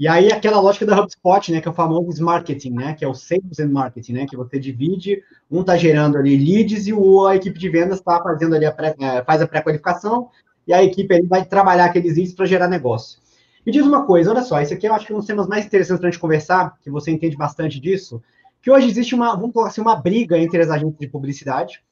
E 0.00 0.08
aí, 0.08 0.32
aquela 0.32 0.58
lógica 0.58 0.86
da 0.86 0.98
HubSpot, 0.98 1.52
né, 1.52 1.60
que 1.60 1.68
é 1.68 1.70
o 1.70 1.74
famoso 1.74 2.24
marketing, 2.24 2.70
né, 2.70 2.94
que 2.94 3.04
é 3.04 3.08
o 3.08 3.12
sales 3.12 3.60
and 3.60 3.68
marketing, 3.68 4.14
né, 4.14 4.26
que 4.26 4.34
você 4.34 4.58
divide, 4.58 5.22
um 5.50 5.62
tá 5.62 5.76
gerando 5.76 6.16
ali 6.16 6.38
leads 6.38 6.86
e 6.86 6.92
o, 6.94 7.26
a 7.26 7.36
equipe 7.36 7.58
de 7.58 7.68
vendas 7.68 7.98
está 7.98 8.18
fazendo 8.22 8.54
ali, 8.54 8.64
a 8.64 8.72
pré, 8.72 8.96
é, 8.98 9.22
faz 9.22 9.42
a 9.42 9.46
pré-qualificação 9.46 10.30
e 10.66 10.72
a 10.72 10.82
equipe 10.82 11.14
ali 11.14 11.26
vai 11.26 11.44
trabalhar 11.44 11.84
aqueles 11.84 12.16
leads 12.16 12.32
para 12.32 12.46
gerar 12.46 12.66
negócio. 12.66 13.20
Me 13.64 13.70
diz 13.70 13.84
uma 13.84 14.06
coisa, 14.06 14.30
olha 14.30 14.42
só, 14.42 14.58
isso 14.62 14.72
aqui 14.72 14.88
eu 14.88 14.94
acho 14.94 15.04
que 15.04 15.12
é 15.12 15.14
um 15.14 15.18
dos 15.18 15.26
temas 15.26 15.46
mais 15.46 15.66
interessantes 15.66 16.00
para 16.00 16.08
a 16.08 16.10
gente 16.10 16.20
conversar, 16.20 16.78
que 16.80 16.90
você 16.90 17.10
entende 17.10 17.36
bastante 17.36 17.78
disso, 17.78 18.22
que 18.62 18.70
hoje 18.70 18.88
existe 18.88 19.14
uma, 19.14 19.34
vamos 19.34 19.52
colocar 19.52 19.70
assim, 19.70 19.80
uma 19.80 19.96
briga 19.96 20.38
entre 20.38 20.62
as 20.62 20.70
agências 20.70 20.98
de 20.98 21.08
publicidade. 21.08 21.82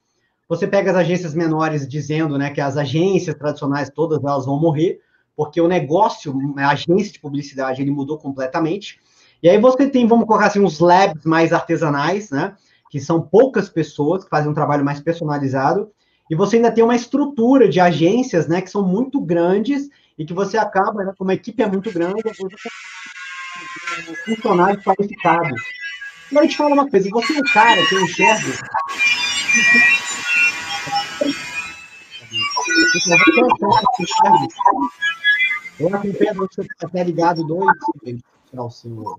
Você 0.48 0.66
pega 0.66 0.90
as 0.90 0.96
agências 0.96 1.34
menores 1.34 1.86
dizendo 1.86 2.38
né, 2.38 2.50
que 2.50 2.60
as 2.60 2.76
agências 2.76 3.34
tradicionais 3.36 3.90
todas 3.90 4.22
elas 4.22 4.46
vão 4.46 4.58
morrer, 4.58 5.00
porque 5.36 5.60
o 5.60 5.68
negócio, 5.68 6.34
a 6.56 6.70
agência 6.70 7.12
de 7.12 7.20
publicidade, 7.20 7.80
ele 7.82 7.90
mudou 7.90 8.18
completamente. 8.18 8.98
E 9.42 9.48
aí 9.48 9.58
você 9.58 9.88
tem, 9.88 10.06
vamos 10.06 10.26
colocar 10.26 10.46
assim, 10.46 10.60
uns 10.60 10.80
labs 10.80 11.24
mais 11.24 11.52
artesanais, 11.52 12.30
né? 12.30 12.54
Que 12.90 12.98
são 12.98 13.20
poucas 13.20 13.68
pessoas 13.68 14.24
que 14.24 14.30
fazem 14.30 14.50
um 14.50 14.54
trabalho 14.54 14.84
mais 14.84 15.00
personalizado. 15.00 15.90
E 16.30 16.34
você 16.34 16.56
ainda 16.56 16.72
tem 16.72 16.82
uma 16.82 16.96
estrutura 16.96 17.68
de 17.68 17.78
agências, 17.78 18.48
né? 18.48 18.60
Que 18.60 18.70
são 18.70 18.82
muito 18.82 19.20
grandes 19.20 19.88
e 20.18 20.24
que 20.24 20.34
você 20.34 20.58
acaba, 20.58 21.04
né, 21.04 21.12
como 21.16 21.30
a 21.30 21.34
equipe 21.34 21.62
é 21.62 21.68
muito 21.68 21.92
grande, 21.92 22.20
você 22.24 22.42
tem 24.04 24.34
funcionários 24.34 24.82
qualificados. 24.82 25.60
E 26.30 26.38
aí 26.38 26.48
te 26.48 26.56
fala 26.56 26.74
uma 26.74 26.90
coisa, 26.90 27.08
você 27.10 27.36
é 27.36 27.38
um 27.38 27.42
cara 27.42 27.86
que 27.86 27.94
enxerga. 27.94 28.52
Você 32.92 33.12
é 33.12 33.16
um 33.16 33.18
que. 33.94 34.54
Eu 35.80 35.94
acompanho 35.94 36.34
você 36.34 36.60
está 36.62 36.86
até 36.86 37.04
ligado 37.04 37.44
dois. 37.44 37.76
Eu 38.04 38.18
tirar 38.50 38.64
o 38.64 38.70
seu, 38.70 39.18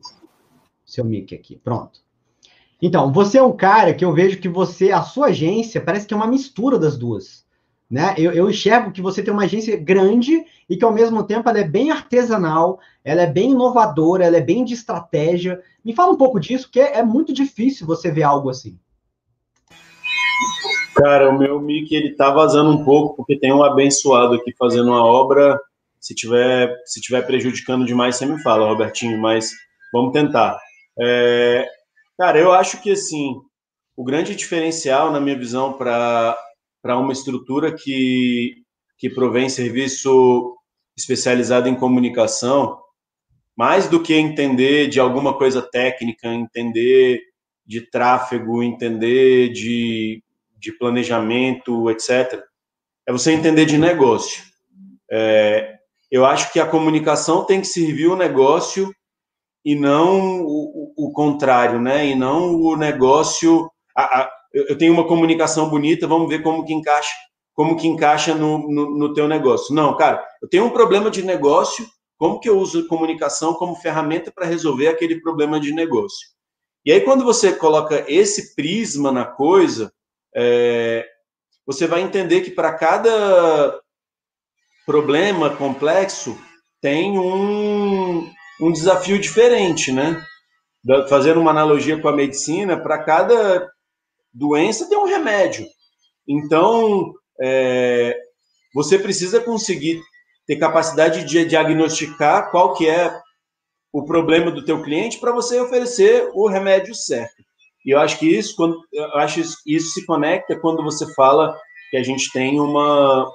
seu 0.86 1.06
mic 1.06 1.34
aqui. 1.34 1.56
Pronto. 1.58 2.02
Então, 2.82 3.12
você 3.12 3.38
é 3.38 3.44
um 3.44 3.56
cara 3.56 3.94
que 3.94 4.06
eu 4.06 4.14
vejo 4.14 4.40
que 4.40 4.48
você, 4.48 4.92
a 4.92 5.02
sua 5.02 5.28
agência, 5.28 5.82
parece 5.82 6.06
que 6.06 6.14
é 6.14 6.18
uma 6.18 6.28
mistura 6.28 6.78
das 6.78 6.98
duas. 6.98 7.46
Né? 7.90 8.14
Eu, 8.18 8.32
eu, 8.32 8.50
enxergo 8.50 8.92
que 8.92 9.02
você 9.02 9.24
tem 9.24 9.34
uma 9.34 9.46
agência 9.46 9.76
grande 9.76 10.46
e 10.70 10.78
que, 10.78 10.86
ao 10.86 10.94
mesmo 10.94 11.24
tempo, 11.24 11.50
ela 11.50 11.60
é 11.60 11.64
bem 11.64 11.90
artesanal, 11.90 12.80
ela 13.04 13.24
é 13.24 13.28
bem 13.28 13.52
inovadora, 13.52 14.26
ela 14.26 14.38
é 14.38 14.42
bem 14.42 14.64
de 14.64 14.76
estratégia. 14.76 15.60
Me 15.84 15.96
fala 15.96 16.12
um 16.12 16.18
pouco 16.18 16.40
disso, 16.40 16.66
porque 16.66 16.80
é, 16.80 17.00
é 17.00 17.04
muito 17.04 17.34
difícil 17.34 17.88
você 17.88 18.12
ver 18.12 18.24
algo 18.24 18.50
assim. 18.50 18.78
Cara, 20.96 21.30
o 21.30 21.38
meu 21.40 21.60
mic 21.60 21.92
ele 21.96 22.14
tá 22.16 22.30
vazando 22.30 22.70
um 22.70 22.84
pouco, 22.84 23.16
porque 23.16 23.40
tem 23.40 23.52
um 23.52 23.64
abençoado 23.64 24.36
aqui 24.36 24.54
fazendo 24.58 24.90
uma 24.90 25.04
obra. 25.04 25.60
Se 26.00 26.14
tiver, 26.14 26.76
se 26.86 27.02
tiver 27.02 27.26
prejudicando 27.26 27.86
demais, 27.86 28.18
você 28.18 28.26
me 28.26 28.42
fala, 28.44 28.68
Robertinho, 28.68 29.18
mas 29.18 29.52
vamos 29.92 30.12
tentar. 30.12 30.60
É, 31.00 31.68
cara, 32.18 32.38
eu 32.38 32.52
acho 32.52 32.82
que 32.82 32.92
assim, 32.92 33.36
o 33.98 34.04
grande 34.04 34.36
diferencial, 34.36 35.12
na 35.12 35.20
minha 35.20 35.38
visão, 35.38 35.74
para 35.74 36.38
para 36.82 36.98
uma 36.98 37.12
estrutura 37.12 37.74
que, 37.76 38.64
que 38.98 39.10
provém 39.10 39.50
serviço 39.50 40.56
especializado 40.98 41.68
em 41.68 41.76
comunicação, 41.76 42.80
mais 43.56 43.88
do 43.88 44.02
que 44.02 44.14
entender 44.14 44.88
de 44.88 45.00
alguma 45.00 45.38
coisa 45.38 45.62
técnica, 45.62 46.28
entender 46.28 47.22
de 47.66 47.82
tráfego, 47.82 48.64
entender 48.64 49.50
de, 49.50 50.24
de 50.58 50.72
planejamento, 50.72 51.90
etc., 51.90 52.42
é 53.08 53.12
você 53.12 53.32
entender 53.32 53.66
de 53.66 53.78
negócio. 53.78 54.44
É, 55.12 55.80
eu 56.12 56.26
acho 56.26 56.52
que 56.54 56.60
a 56.60 56.66
comunicação 56.66 57.44
tem 57.44 57.62
que 57.62 57.68
servir 57.68 58.08
o 58.08 58.16
negócio 58.16 58.94
e 59.64 59.76
não 59.76 60.42
o, 60.42 60.94
o, 60.96 61.12
contrário, 61.12 61.82
né? 61.82 62.08
E 62.08 62.16
não 62.16 62.56
o 62.56 62.76
negócio. 62.76 63.70
A, 63.96 64.22
a, 64.22 64.32
eu 64.68 64.78
tenho 64.78 64.94
uma 64.94 65.08
comunicação 65.08 65.70
bonita, 65.70 66.08
vamos 66.08 66.30
ver 66.30 66.42
como 66.42 66.66
que 66.66 66.74
encaixa, 66.74 67.14
como 67.54 67.76
que 67.76 67.88
encaixa 67.88 68.34
no, 68.36 68.58
no, 68.70 68.98
no 68.98 69.14
teu 69.14 69.28
negócio. 69.28 69.74
Não, 69.74 69.96
cara, 69.96 70.26
eu 70.42 70.50
tenho 70.50 70.66
um 70.66 70.70
problema 70.70 71.10
de 71.12 71.24
negócio, 71.24 71.86
como 72.18 72.40
que 72.40 72.50
eu 72.50 72.58
uso 72.58 72.88
comunicação 72.88 73.54
como 73.54 73.76
ferramenta 73.76 74.32
para 74.32 74.46
resolver 74.46 74.88
aquele 74.88 75.22
problema 75.22 75.60
de 75.60 75.72
negócio? 75.72 76.28
E 76.86 76.92
aí, 76.92 77.02
quando 77.02 77.24
você 77.24 77.54
coloca 77.54 78.06
esse 78.08 78.56
prisma 78.56 79.12
na 79.12 79.26
coisa, 79.26 79.92
é, 80.36 81.06
você 81.66 81.86
vai 81.86 82.02
entender 82.02 82.42
que 82.42 82.52
para 82.52 82.74
cada 82.74 83.80
problema 84.86 85.56
complexo 85.56 86.38
tem 86.82 87.20
um, 87.20 88.28
um 88.60 88.72
desafio 88.72 89.20
diferente, 89.20 89.92
né? 89.92 90.24
Fazendo 91.08 91.40
uma 91.40 91.52
analogia 91.52 92.02
com 92.02 92.08
a 92.08 92.16
medicina, 92.16 92.82
para 92.82 93.04
cada 93.04 93.70
doença 94.34 94.88
tem 94.90 94.98
um 94.98 95.06
remédio. 95.06 95.66
Então, 96.28 97.14
é, 97.42 98.18
você 98.74 99.00
precisa 99.00 99.42
conseguir 99.42 100.02
ter 100.46 100.58
capacidade 100.58 101.26
de 101.26 101.46
diagnosticar 101.46 102.52
qual 102.52 102.74
que 102.74 102.88
é 102.88 103.12
o 103.92 104.04
problema 104.04 104.52
do 104.52 104.64
teu 104.64 104.82
cliente 104.84 105.20
para 105.20 105.32
você 105.32 105.60
oferecer 105.60 106.30
o 106.34 106.48
remédio 106.48 106.94
certo. 106.94 107.44
E 107.86 107.92
eu 107.92 108.00
acho 108.00 108.20
que 108.20 108.28
isso, 108.28 108.56
quando, 108.56 108.80
eu 108.94 109.18
acho 109.18 109.40
isso, 109.40 109.58
isso 109.66 109.92
se 109.94 110.06
conecta 110.06 110.60
quando 110.60 110.84
você 110.84 111.12
fala 111.14 111.56
que 111.90 111.98
a 111.98 112.04
gente 112.04 112.32
tem 112.32 112.60
uma, 112.60 113.32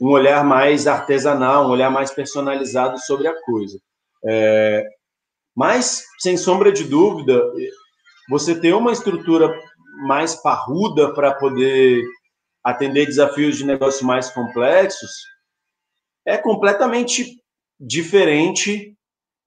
um 0.00 0.08
olhar 0.08 0.44
mais 0.44 0.86
artesanal, 0.86 1.66
um 1.66 1.70
olhar 1.70 1.90
mais 1.90 2.10
personalizado 2.10 2.98
sobre 2.98 3.28
a 3.28 3.40
coisa. 3.42 3.78
É, 4.26 4.84
mas, 5.54 6.04
sem 6.18 6.36
sombra 6.36 6.72
de 6.72 6.84
dúvida, 6.84 7.40
você 8.28 8.58
ter 8.58 8.74
uma 8.74 8.92
estrutura 8.92 9.54
mais 10.06 10.34
parruda 10.36 11.12
para 11.14 11.34
poder 11.34 12.04
atender 12.62 13.06
desafios 13.06 13.56
de 13.56 13.64
negócio 13.64 14.06
mais 14.06 14.30
complexos 14.30 15.10
é 16.26 16.38
completamente 16.38 17.36
diferente 17.78 18.96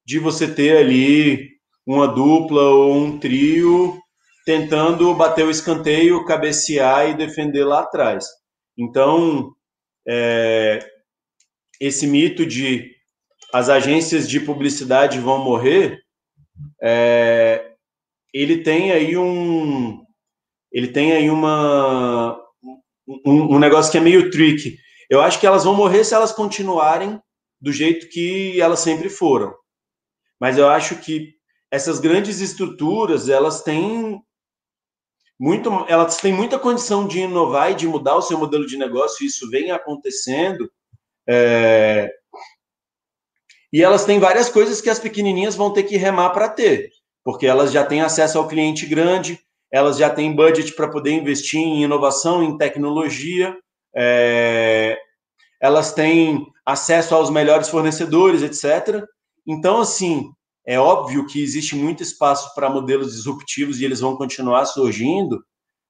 de 0.06 0.20
você 0.20 0.48
ter 0.48 0.77
ali 0.77 1.50
uma 1.86 2.08
dupla 2.08 2.62
ou 2.62 2.96
um 2.96 3.20
trio 3.20 4.00
tentando 4.46 5.13
bater 5.13 5.46
o 5.46 5.51
escanteio, 5.51 6.24
cabecear 6.24 7.10
e 7.10 7.18
defender 7.18 7.66
lá 7.66 7.82
atrás. 7.82 8.25
Então, 8.77 9.51
é, 10.08 10.80
esse 11.82 12.08
mito 12.08 12.46
de 12.46 12.96
as 13.54 13.70
agências 13.70 14.30
de 14.30 14.39
publicidade 14.39 15.20
vão 15.20 15.44
morrer, 15.44 16.00
é, 16.82 17.72
ele 18.34 18.63
tem 18.63 18.92
aí 18.92 19.18
um, 19.18 20.06
ele 20.77 20.89
tem 20.89 21.12
aí 21.12 21.27
uma 21.27 22.39
um, 23.25 23.55
um, 23.55 23.57
negócio 23.57 23.91
que 23.91 23.98
é 23.98 24.01
meio 24.01 24.29
tricky. 24.29 24.77
Eu 25.10 25.22
acho 25.22 25.39
que 25.39 25.48
elas 25.48 25.63
vão 25.63 25.74
morrer 25.74 26.03
se 26.03 26.13
elas 26.13 26.31
continuarem 26.31 27.19
do 27.60 27.74
jeito 27.74 28.07
que 28.10 28.62
elas 28.62 28.81
sempre 28.81 29.10
foram. 29.10 29.55
Mas 30.39 30.55
eu 30.55 30.69
acho 30.69 30.98
que 30.98 31.34
essas 31.72 32.00
grandes 32.00 32.42
estruturas, 32.42 33.27
elas 33.27 33.63
têm 33.63 34.22
muito, 35.40 35.68
elas 35.90 36.18
têm 36.18 36.31
muita 36.31 36.59
condição 36.59 37.07
de 37.07 37.22
inovar 37.22 37.72
e 37.72 37.75
de 37.75 37.87
mudar 37.87 38.16
o 38.16 38.22
seu 38.22 38.37
modelo 38.37 38.68
de 38.68 38.77
negócio, 38.77 39.25
isso 39.25 39.50
vem 39.50 39.72
acontecendo. 39.72 40.72
É... 41.27 42.13
E 43.74 43.81
elas 43.81 44.05
têm 44.05 44.20
várias 44.20 44.48
coisas 44.48 44.79
que 44.79 44.92
as 44.92 45.00
pequenininhas 45.00 45.55
vão 45.55 45.74
ter 45.74 45.83
que 45.83 45.98
remar 45.98 46.29
para 46.29 46.48
ter, 46.48 46.92
porque 47.24 47.48
elas 47.48 47.72
já 47.72 47.83
têm 47.83 48.01
acesso 48.01 48.37
ao 48.37 48.48
cliente 48.48 48.85
grande, 48.85 49.40
elas 49.72 49.98
já 49.98 50.10
têm 50.10 50.36
budget 50.36 50.74
para 50.74 50.88
poder 50.88 51.12
investir 51.12 51.60
em 51.60 51.84
inovação, 51.84 52.44
em 52.44 52.58
tecnologia, 52.58 53.56
é... 53.96 54.98
elas 55.62 55.94
têm 55.94 56.46
acesso 56.66 57.16
aos 57.16 57.30
melhores 57.30 57.70
fornecedores, 57.70 58.42
etc. 58.42 59.03
Então, 59.46 59.82
assim, 59.82 60.30
é 60.68 60.77
óbvio 60.77 61.25
que 61.25 61.42
existe 61.42 61.75
muito 61.75 62.03
espaço 62.03 62.53
para 62.53 62.70
modelos 62.70 63.14
disruptivos 63.14 63.80
e 63.80 63.86
eles 63.86 64.01
vão 64.01 64.18
continuar 64.18 64.66
surgindo, 64.66 65.42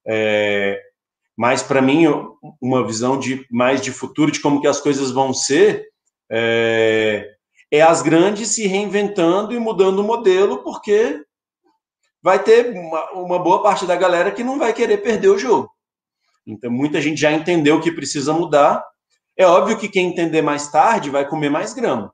é, 0.05 0.79
mas 1.35 1.63
para 1.63 1.81
mim 1.81 2.05
uma 2.61 2.85
visão 2.85 3.17
de 3.17 3.43
mais 3.51 3.81
de 3.81 3.91
futuro 3.91 4.31
de 4.31 4.39
como 4.39 4.61
que 4.61 4.67
as 4.67 4.79
coisas 4.79 5.09
vão 5.09 5.33
ser 5.33 5.87
é, 6.31 7.27
é 7.71 7.81
as 7.81 8.03
grandes 8.03 8.49
se 8.49 8.67
reinventando 8.67 9.51
e 9.53 9.59
mudando 9.59 9.99
o 9.99 10.03
modelo, 10.03 10.63
porque 10.63 11.23
vai 12.27 12.43
ter 12.43 12.77
uma, 12.77 13.11
uma 13.11 13.39
boa 13.39 13.63
parte 13.63 13.85
da 13.85 13.95
galera 13.95 14.33
que 14.33 14.43
não 14.43 14.59
vai 14.59 14.73
querer 14.73 14.97
perder 14.97 15.29
o 15.29 15.37
jogo. 15.37 15.71
Então 16.45 16.69
muita 16.69 16.99
gente 16.99 17.21
já 17.21 17.31
entendeu 17.31 17.79
que 17.79 17.89
precisa 17.89 18.33
mudar. 18.33 18.83
É 19.37 19.45
óbvio 19.45 19.77
que 19.77 19.87
quem 19.87 20.07
entender 20.07 20.41
mais 20.41 20.69
tarde 20.69 21.09
vai 21.09 21.25
comer 21.25 21.49
mais 21.49 21.73
grama. 21.73 22.13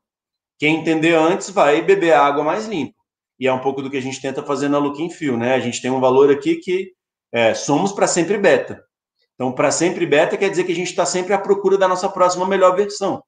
Quem 0.60 0.76
entender 0.76 1.16
antes 1.16 1.50
vai 1.50 1.82
beber 1.82 2.14
água 2.14 2.44
mais 2.44 2.68
limpa. 2.68 2.94
E 3.40 3.48
é 3.48 3.52
um 3.52 3.58
pouco 3.58 3.82
do 3.82 3.90
que 3.90 3.98
a 3.98 4.02
gente 4.02 4.22
tenta 4.22 4.44
fazer 4.44 4.70
na 4.70 4.78
Look 4.78 5.10
Feel, 5.10 5.36
né? 5.36 5.56
A 5.56 5.60
gente 5.60 5.82
tem 5.82 5.90
um 5.90 6.00
valor 6.00 6.32
aqui 6.32 6.58
que 6.58 6.92
é, 7.32 7.56
somos 7.56 7.92
para 7.92 8.06
sempre 8.06 8.38
beta. 8.38 8.86
Então, 9.34 9.52
para 9.52 9.72
sempre 9.72 10.06
beta 10.06 10.38
quer 10.38 10.52
dizer 10.52 10.64
que 10.64 10.74
a 10.74 10.76
gente 10.76 10.92
está 10.92 11.08
sempre 11.08 11.34
à 11.34 11.40
procura 11.40 11.76
da 11.76 11.88
nossa 11.88 12.08
próxima 12.08 12.48
melhor 12.48 12.76
versão. 12.76 13.24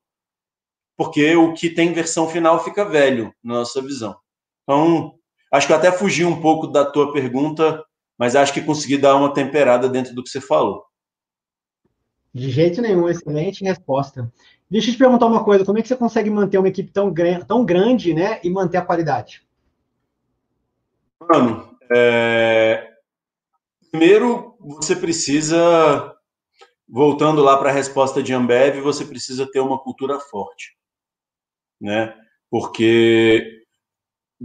Porque 0.96 1.36
o 1.36 1.52
que 1.52 1.68
tem 1.68 1.92
versão 1.94 2.30
final 2.30 2.64
fica 2.64 2.86
velho, 2.86 3.34
na 3.44 3.56
nossa 3.56 3.82
visão. 3.82 4.16
Então, 4.62 5.16
acho 5.56 5.68
que 5.68 5.74
eu 5.74 5.78
até 5.78 5.92
fugi 5.92 6.26
um 6.26 6.42
pouco 6.42 6.68
da 6.68 6.86
tua 6.86 7.12
pergunta, 7.12 7.84
mas 8.18 8.36
acho 8.36 8.54
que 8.54 8.62
consegui 8.62 8.98
dar 8.98 9.16
uma 9.16 9.34
temperada 9.34 9.90
dentro 9.90 10.14
do 10.14 10.24
que 10.24 10.30
você 10.30 10.42
falou. 10.42 10.84
De 12.34 12.50
jeito 12.50 12.82
nenhum, 12.82 13.08
excelente 13.08 13.64
resposta. 13.64 14.32
Deixa 14.70 14.90
eu 14.90 14.94
te 14.94 14.98
perguntar 14.98 15.28
uma 15.28 15.44
coisa: 15.44 15.64
como 15.64 15.78
é 15.78 15.82
que 15.82 15.88
você 15.88 15.96
consegue 15.96 16.30
manter 16.30 16.58
uma 16.58 16.68
equipe 16.68 16.92
tão, 16.92 17.14
tão 17.48 17.64
grande 17.64 18.14
né, 18.14 18.40
e 18.44 18.50
manter 18.50 18.78
a 18.78 18.86
qualidade? 18.86 19.46
Mano, 21.20 21.78
é... 21.94 22.92
primeiro 23.90 24.58
você 24.60 24.96
precisa, 24.96 26.14
voltando 26.88 27.42
lá 27.42 27.58
para 27.58 27.70
a 27.70 27.74
resposta 27.74 28.22
de 28.22 28.34
Ambev, 28.34 28.82
você 28.82 29.06
precisa 29.06 29.50
ter 29.50 29.62
uma 29.62 29.80
cultura 29.80 30.20
forte, 30.20 30.76
né? 31.80 32.14
Porque 32.50 33.65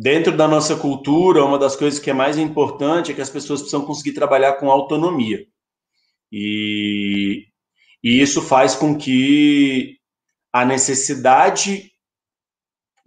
dentro 0.01 0.35
da 0.35 0.49
nossa 0.49 0.75
cultura, 0.77 1.45
uma 1.45 1.59
das 1.59 1.77
coisas 1.77 2.01
que 2.01 2.09
é 2.09 2.15
mais 2.15 2.39
importante 2.39 3.13
é 3.13 3.15
que 3.15 3.21
as 3.21 3.29
pessoas 3.29 3.61
precisam 3.61 3.85
conseguir 3.85 4.15
trabalhar 4.15 4.55
com 4.55 4.71
autonomia. 4.71 5.47
E, 6.33 7.45
e 8.03 8.19
isso 8.19 8.41
faz 8.41 8.75
com 8.75 8.97
que 8.97 9.99
a 10.51 10.65
necessidade 10.65 11.93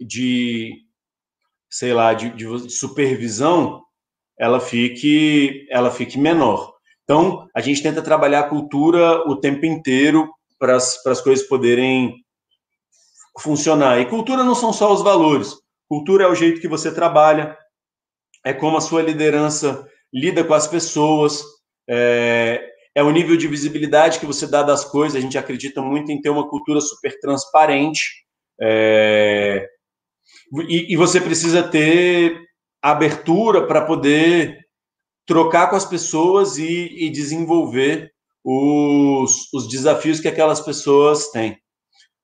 de, 0.00 0.72
sei 1.68 1.92
lá, 1.92 2.14
de, 2.14 2.30
de 2.30 2.70
supervisão, 2.70 3.82
ela 4.38 4.60
fique, 4.60 5.66
ela 5.70 5.90
fique 5.90 6.16
menor. 6.16 6.74
Então, 7.02 7.48
a 7.56 7.60
gente 7.60 7.82
tenta 7.82 8.02
trabalhar 8.02 8.40
a 8.40 8.48
cultura 8.48 9.28
o 9.28 9.34
tempo 9.34 9.66
inteiro 9.66 10.32
para 10.60 10.76
as 10.76 11.20
coisas 11.20 11.44
poderem 11.48 12.14
funcionar. 13.40 13.98
E 13.98 14.06
cultura 14.06 14.44
não 14.44 14.54
são 14.54 14.72
só 14.72 14.94
os 14.94 15.02
valores. 15.02 15.63
Cultura 15.94 16.24
é 16.24 16.26
o 16.26 16.34
jeito 16.34 16.60
que 16.60 16.66
você 16.66 16.92
trabalha, 16.92 17.56
é 18.44 18.52
como 18.52 18.76
a 18.76 18.80
sua 18.80 19.00
liderança 19.00 19.86
lida 20.12 20.42
com 20.42 20.52
as 20.52 20.66
pessoas, 20.66 21.40
é, 21.88 22.68
é 22.96 23.00
o 23.04 23.12
nível 23.12 23.36
de 23.36 23.46
visibilidade 23.46 24.18
que 24.18 24.26
você 24.26 24.44
dá 24.44 24.64
das 24.64 24.84
coisas. 24.84 25.16
A 25.16 25.20
gente 25.20 25.38
acredita 25.38 25.80
muito 25.80 26.10
em 26.10 26.20
ter 26.20 26.30
uma 26.30 26.48
cultura 26.48 26.80
super 26.80 27.16
transparente. 27.20 28.02
É... 28.60 29.68
E, 30.68 30.92
e, 30.92 30.96
você 30.96 31.20
precisa 31.20 31.62
ter 31.62 32.40
abertura 32.82 33.64
para 33.64 33.86
poder 33.86 34.66
trocar 35.24 35.70
com 35.70 35.76
as 35.76 35.84
pessoas 35.84 36.58
e, 36.58 37.06
e 37.06 37.08
desenvolver 37.08 38.10
os, 38.44 39.48
os, 39.52 39.68
desafios 39.68 40.18
que 40.18 40.26
aquelas 40.26 40.60
pessoas 40.60 41.30
têm. 41.30 41.56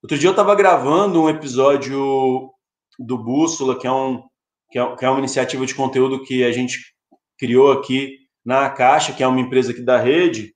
Outro 0.02 0.18
dia 0.18 0.26
eu 0.28 0.32
estava 0.32 0.56
gravando 0.56 1.22
um 1.22 1.28
episódio 1.28 2.50
do 3.00 3.16
Bússola, 3.16 3.78
que 3.78 3.86
é, 3.86 3.92
um, 3.92 4.22
que 4.70 4.78
é, 4.78 4.96
que 4.96 5.04
é 5.04 5.10
uma 5.10 5.18
iniciativa 5.18 5.64
de 5.64 5.74
conteúdo 5.74 6.22
que 6.22 6.44
a 6.44 6.52
gente 6.52 6.78
criou 7.38 7.72
aqui 7.72 8.18
na 8.44 8.68
Caixa, 8.68 9.12
que 9.12 9.22
é 9.22 9.26
uma 9.26 9.40
empresa 9.40 9.72
aqui 9.72 9.82
da 9.82 9.98
rede, 9.98 10.54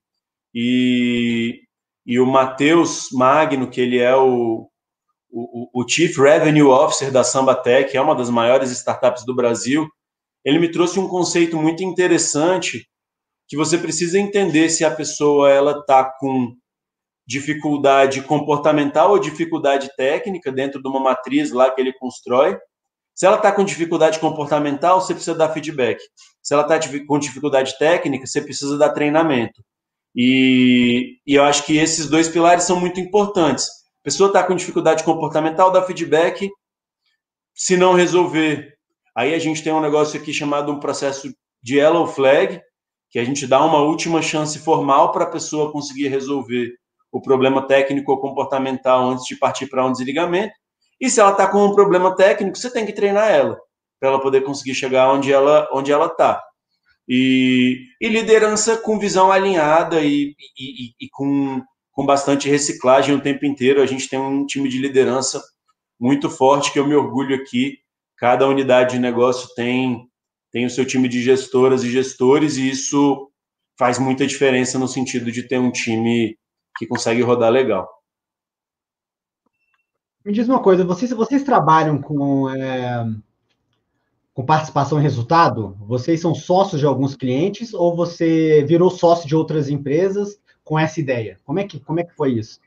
e, 0.53 1.61
e 2.05 2.19
o 2.19 2.25
Matheus 2.25 3.09
Magno, 3.11 3.69
que 3.69 3.81
ele 3.81 3.99
é 3.99 4.15
o, 4.15 4.69
o, 5.29 5.81
o 5.81 5.87
Chief 5.87 6.15
Revenue 6.17 6.69
Officer 6.69 7.11
da 7.11 7.23
Sambatec, 7.23 7.95
é 7.95 8.01
uma 8.01 8.15
das 8.15 8.29
maiores 8.29 8.71
startups 8.71 9.25
do 9.25 9.35
Brasil, 9.35 9.87
ele 10.43 10.59
me 10.59 10.71
trouxe 10.71 10.99
um 10.99 11.07
conceito 11.07 11.57
muito 11.57 11.83
interessante 11.83 12.87
que 13.47 13.57
você 13.57 13.77
precisa 13.77 14.19
entender 14.19 14.69
se 14.69 14.85
a 14.85 14.91
pessoa 14.91 15.49
ela 15.49 15.79
está 15.79 16.03
com 16.19 16.55
dificuldade 17.27 18.21
comportamental 18.21 19.11
ou 19.11 19.19
dificuldade 19.19 19.89
técnica 19.95 20.51
dentro 20.51 20.81
de 20.81 20.87
uma 20.87 20.99
matriz 20.99 21.51
lá 21.51 21.71
que 21.71 21.81
ele 21.81 21.93
constrói. 21.93 22.57
Se 23.13 23.25
ela 23.25 23.37
está 23.37 23.51
com 23.51 23.63
dificuldade 23.63 24.19
comportamental, 24.19 25.01
você 25.01 25.13
precisa 25.13 25.37
dar 25.37 25.49
feedback. 25.49 25.99
Se 26.43 26.53
ela 26.53 26.63
está 26.63 26.79
com 27.07 27.17
dificuldade 27.17 27.77
técnica, 27.79 28.27
você 28.27 28.41
precisa 28.41 28.77
dar 28.77 28.89
treinamento. 28.89 29.63
E, 30.15 31.17
e 31.25 31.35
eu 31.35 31.43
acho 31.43 31.65
que 31.65 31.77
esses 31.77 32.07
dois 32.07 32.29
pilares 32.29 32.65
são 32.65 32.79
muito 32.79 32.99
importantes. 32.99 33.65
A 33.65 34.03
pessoa 34.03 34.27
está 34.27 34.43
com 34.43 34.55
dificuldade 34.55 35.03
comportamental, 35.03 35.71
dá 35.71 35.81
feedback. 35.81 36.49
Se 37.53 37.75
não 37.75 37.93
resolver, 37.93 38.77
aí 39.15 39.33
a 39.33 39.39
gente 39.39 39.63
tem 39.63 39.73
um 39.73 39.81
negócio 39.81 40.19
aqui 40.19 40.33
chamado 40.33 40.71
um 40.71 40.79
processo 40.79 41.33
de 41.63 41.77
yellow 41.77 42.05
flag, 42.05 42.61
que 43.09 43.17
a 43.17 43.23
gente 43.23 43.47
dá 43.47 43.63
uma 43.63 43.81
última 43.81 44.21
chance 44.21 44.59
formal 44.59 45.11
para 45.11 45.23
a 45.23 45.29
pessoa 45.29 45.71
conseguir 45.71 46.09
resolver 46.09 46.75
o 47.15 47.21
problema 47.21 47.65
técnico 47.65 48.11
ou 48.11 48.19
comportamental 48.19 49.09
antes 49.09 49.25
de 49.25 49.37
partir 49.37 49.67
para 49.67 49.85
um 49.85 49.91
desligamento. 49.93 50.53
E 50.99 51.09
se 51.09 51.21
ela 51.21 51.31
está 51.31 51.47
com 51.47 51.65
um 51.65 51.73
problema 51.73 52.13
técnico, 52.13 52.57
você 52.57 52.69
tem 52.69 52.85
que 52.85 52.91
treinar 52.91 53.31
ela 53.31 53.57
para 53.97 54.09
ela 54.09 54.19
poder 54.19 54.41
conseguir 54.41 54.75
chegar 54.75 55.09
onde 55.13 55.31
ela 55.31 55.69
onde 55.71 55.93
ela 55.93 56.07
está. 56.07 56.43
E, 57.07 57.85
e, 58.01 58.09
liderança 58.09 58.75
com 58.75 58.99
visão 58.99 59.31
alinhada 59.31 60.01
e, 60.01 60.35
e, 60.59 60.89
e, 60.99 61.09
com, 61.11 61.61
com 61.91 62.05
bastante 62.05 62.49
reciclagem 62.49 63.15
o 63.15 63.21
tempo 63.21 63.45
inteiro. 63.45 63.81
A 63.81 63.85
gente 63.85 64.09
tem 64.09 64.19
um 64.19 64.45
time 64.45 64.67
de 64.67 64.77
liderança 64.77 65.41
muito 65.97 66.29
forte 66.29 66.73
que 66.73 66.79
eu 66.79 66.85
me 66.85 66.95
orgulho 66.95 67.35
aqui. 67.35 67.77
Cada 68.17 68.45
unidade 68.45 68.95
de 68.95 68.99
negócio 68.99 69.47
tem 69.55 70.05
tem 70.51 70.65
o 70.65 70.69
seu 70.69 70.85
time 70.85 71.07
de 71.07 71.21
gestoras 71.21 71.83
e 71.83 71.91
gestores 71.91 72.57
e 72.57 72.69
isso 72.69 73.29
faz 73.77 73.99
muita 73.99 74.27
diferença 74.27 74.77
no 74.77 74.87
sentido 74.87 75.31
de 75.31 75.43
ter 75.43 75.59
um 75.59 75.71
time 75.71 76.37
que 76.77 76.87
consegue 76.87 77.21
rodar 77.21 77.51
legal. 77.51 77.89
Me 80.25 80.33
diz 80.33 80.47
uma 80.49 80.61
coisa, 80.61 80.83
vocês, 80.83 81.11
vocês 81.11 81.43
trabalham 81.43 82.01
com, 82.01 82.49
é, 82.49 83.05
com 84.33 84.45
participação 84.45 84.99
em 84.99 85.03
resultado? 85.03 85.77
Vocês 85.81 86.19
são 86.19 86.33
sócios 86.33 86.79
de 86.79 86.85
alguns 86.85 87.15
clientes 87.15 87.73
ou 87.73 87.95
você 87.95 88.65
virou 88.67 88.89
sócio 88.89 89.27
de 89.27 89.35
outras 89.35 89.69
empresas 89.69 90.39
com 90.63 90.79
essa 90.79 90.99
ideia? 90.99 91.39
Como 91.45 91.59
é 91.59 91.63
que, 91.63 91.79
como 91.79 91.99
é 91.99 92.03
que 92.03 92.15
foi 92.15 92.33
isso? 92.33 92.59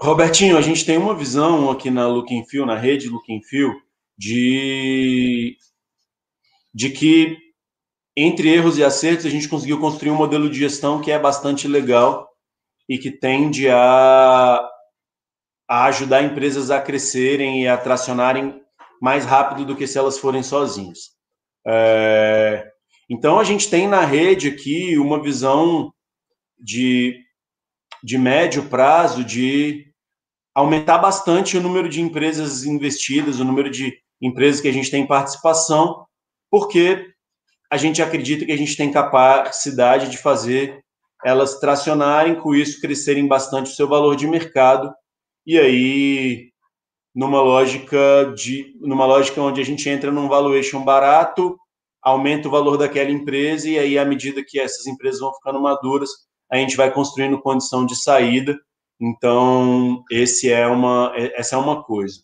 Robertinho, 0.00 0.56
a 0.56 0.60
gente 0.60 0.84
tem 0.84 0.98
uma 0.98 1.14
visão 1.14 1.70
aqui 1.70 1.90
na 1.90 2.06
Looking 2.06 2.44
Feel, 2.44 2.66
na 2.66 2.76
rede 2.76 3.08
Looking 3.08 3.42
Feel, 3.42 3.72
de, 4.16 5.56
de 6.74 6.90
que 6.90 7.47
entre 8.20 8.52
erros 8.52 8.76
e 8.76 8.84
acertos, 8.84 9.26
a 9.26 9.30
gente 9.30 9.48
conseguiu 9.48 9.78
construir 9.78 10.10
um 10.10 10.16
modelo 10.16 10.50
de 10.50 10.58
gestão 10.58 11.00
que 11.00 11.12
é 11.12 11.18
bastante 11.18 11.68
legal 11.68 12.28
e 12.88 12.98
que 12.98 13.12
tende 13.12 13.68
a, 13.68 14.68
a 15.68 15.84
ajudar 15.84 16.24
empresas 16.24 16.68
a 16.70 16.80
crescerem 16.80 17.62
e 17.62 17.68
a 17.68 17.76
tracionarem 17.76 18.60
mais 19.00 19.24
rápido 19.24 19.64
do 19.64 19.76
que 19.76 19.86
se 19.86 19.96
elas 19.96 20.18
forem 20.18 20.42
sozinhas. 20.42 21.10
É, 21.64 22.68
então, 23.08 23.38
a 23.38 23.44
gente 23.44 23.70
tem 23.70 23.86
na 23.86 24.04
rede 24.04 24.48
aqui 24.48 24.98
uma 24.98 25.22
visão 25.22 25.92
de, 26.58 27.20
de 28.02 28.18
médio 28.18 28.68
prazo 28.68 29.22
de 29.22 29.86
aumentar 30.52 30.98
bastante 30.98 31.56
o 31.56 31.62
número 31.62 31.88
de 31.88 32.00
empresas 32.00 32.64
investidas, 32.64 33.38
o 33.38 33.44
número 33.44 33.70
de 33.70 33.96
empresas 34.20 34.60
que 34.60 34.66
a 34.66 34.72
gente 34.72 34.90
tem 34.90 35.06
participação, 35.06 36.04
porque 36.50 37.14
a 37.70 37.76
gente 37.76 38.02
acredita 38.02 38.44
que 38.44 38.52
a 38.52 38.56
gente 38.56 38.76
tem 38.76 38.90
capacidade 38.90 40.08
de 40.08 40.18
fazer 40.18 40.82
elas 41.24 41.58
tracionarem, 41.58 42.36
com 42.36 42.54
isso 42.54 42.80
crescerem 42.80 43.26
bastante 43.26 43.70
o 43.70 43.74
seu 43.74 43.88
valor 43.88 44.16
de 44.16 44.26
mercado, 44.26 44.92
e 45.46 45.58
aí 45.58 46.50
numa 47.14 47.40
lógica 47.40 48.32
de 48.36 48.76
numa 48.80 49.04
lógica 49.04 49.40
onde 49.40 49.60
a 49.60 49.64
gente 49.64 49.88
entra 49.88 50.12
num 50.12 50.28
valuation 50.28 50.84
barato, 50.84 51.58
aumenta 52.00 52.46
o 52.48 52.50
valor 52.50 52.76
daquela 52.76 53.10
empresa 53.10 53.68
e 53.68 53.78
aí 53.78 53.98
à 53.98 54.04
medida 54.04 54.44
que 54.46 54.60
essas 54.60 54.86
empresas 54.86 55.20
vão 55.20 55.34
ficando 55.34 55.60
maduras, 55.60 56.10
a 56.50 56.56
gente 56.56 56.76
vai 56.76 56.92
construindo 56.92 57.40
condição 57.40 57.84
de 57.84 57.96
saída. 57.96 58.56
Então, 59.00 60.04
esse 60.10 60.50
é 60.50 60.66
uma 60.66 61.12
essa 61.16 61.56
é 61.56 61.58
uma 61.58 61.82
coisa. 61.82 62.20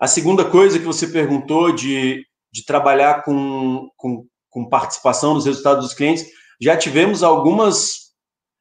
A 0.00 0.06
segunda 0.06 0.44
coisa 0.44 0.78
que 0.78 0.84
você 0.84 1.06
perguntou 1.06 1.72
de 1.72 2.24
de 2.52 2.64
trabalhar 2.64 3.22
com, 3.22 3.88
com, 3.96 4.26
com 4.48 4.68
participação 4.68 5.34
nos 5.34 5.46
resultados 5.46 5.84
dos 5.84 5.94
clientes. 5.94 6.26
Já 6.60 6.76
tivemos 6.76 7.22
algumas, 7.22 8.12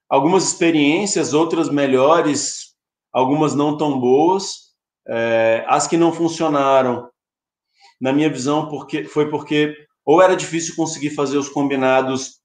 algumas 0.09 0.45
experiências, 0.45 1.33
outras 1.33 1.69
melhores, 1.69 2.75
algumas 3.11 3.55
não 3.55 3.77
tão 3.77 3.99
boas. 3.99 4.69
É, 5.07 5.65
as 5.67 5.87
que 5.87 5.97
não 5.97 6.13
funcionaram, 6.13 7.09
na 7.99 8.13
minha 8.13 8.29
visão, 8.29 8.69
porque, 8.69 9.05
foi 9.05 9.29
porque 9.29 9.75
ou 10.05 10.21
era 10.21 10.35
difícil 10.35 10.75
conseguir 10.75 11.11
fazer 11.11 11.37
os 11.37 11.49
combinados, 11.49 12.39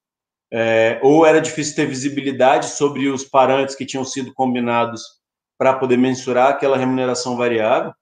é, 0.53 0.99
ou 1.03 1.25
era 1.25 1.41
difícil 1.41 1.77
ter 1.77 1.87
visibilidade 1.87 2.67
sobre 2.71 3.09
os 3.09 3.25
parâmetros 3.25 3.77
que 3.77 3.87
tinham 3.87 4.05
sido 4.05 4.33
combinados 4.35 5.03
para 5.59 5.75
poder 5.75 5.97
mensurar 5.97 6.51
aquela 6.51 6.77
remuneração 6.77 7.37
variável 7.37 7.93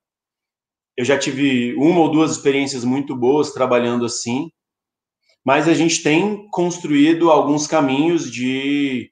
eu 0.97 1.05
já 1.05 1.19
tive 1.19 1.75
uma 1.75 2.01
ou 2.01 2.11
duas 2.11 2.33
experiências 2.33 2.85
muito 2.85 3.17
boas 3.17 3.53
trabalhando 3.53 4.05
assim, 4.05 4.51
mas 5.45 5.69
a 5.69 5.75
gente 5.75 6.03
tem 6.03 6.49
construído 6.51 7.31
alguns 7.31 7.67
caminhos 7.67 8.31
de 8.31 9.11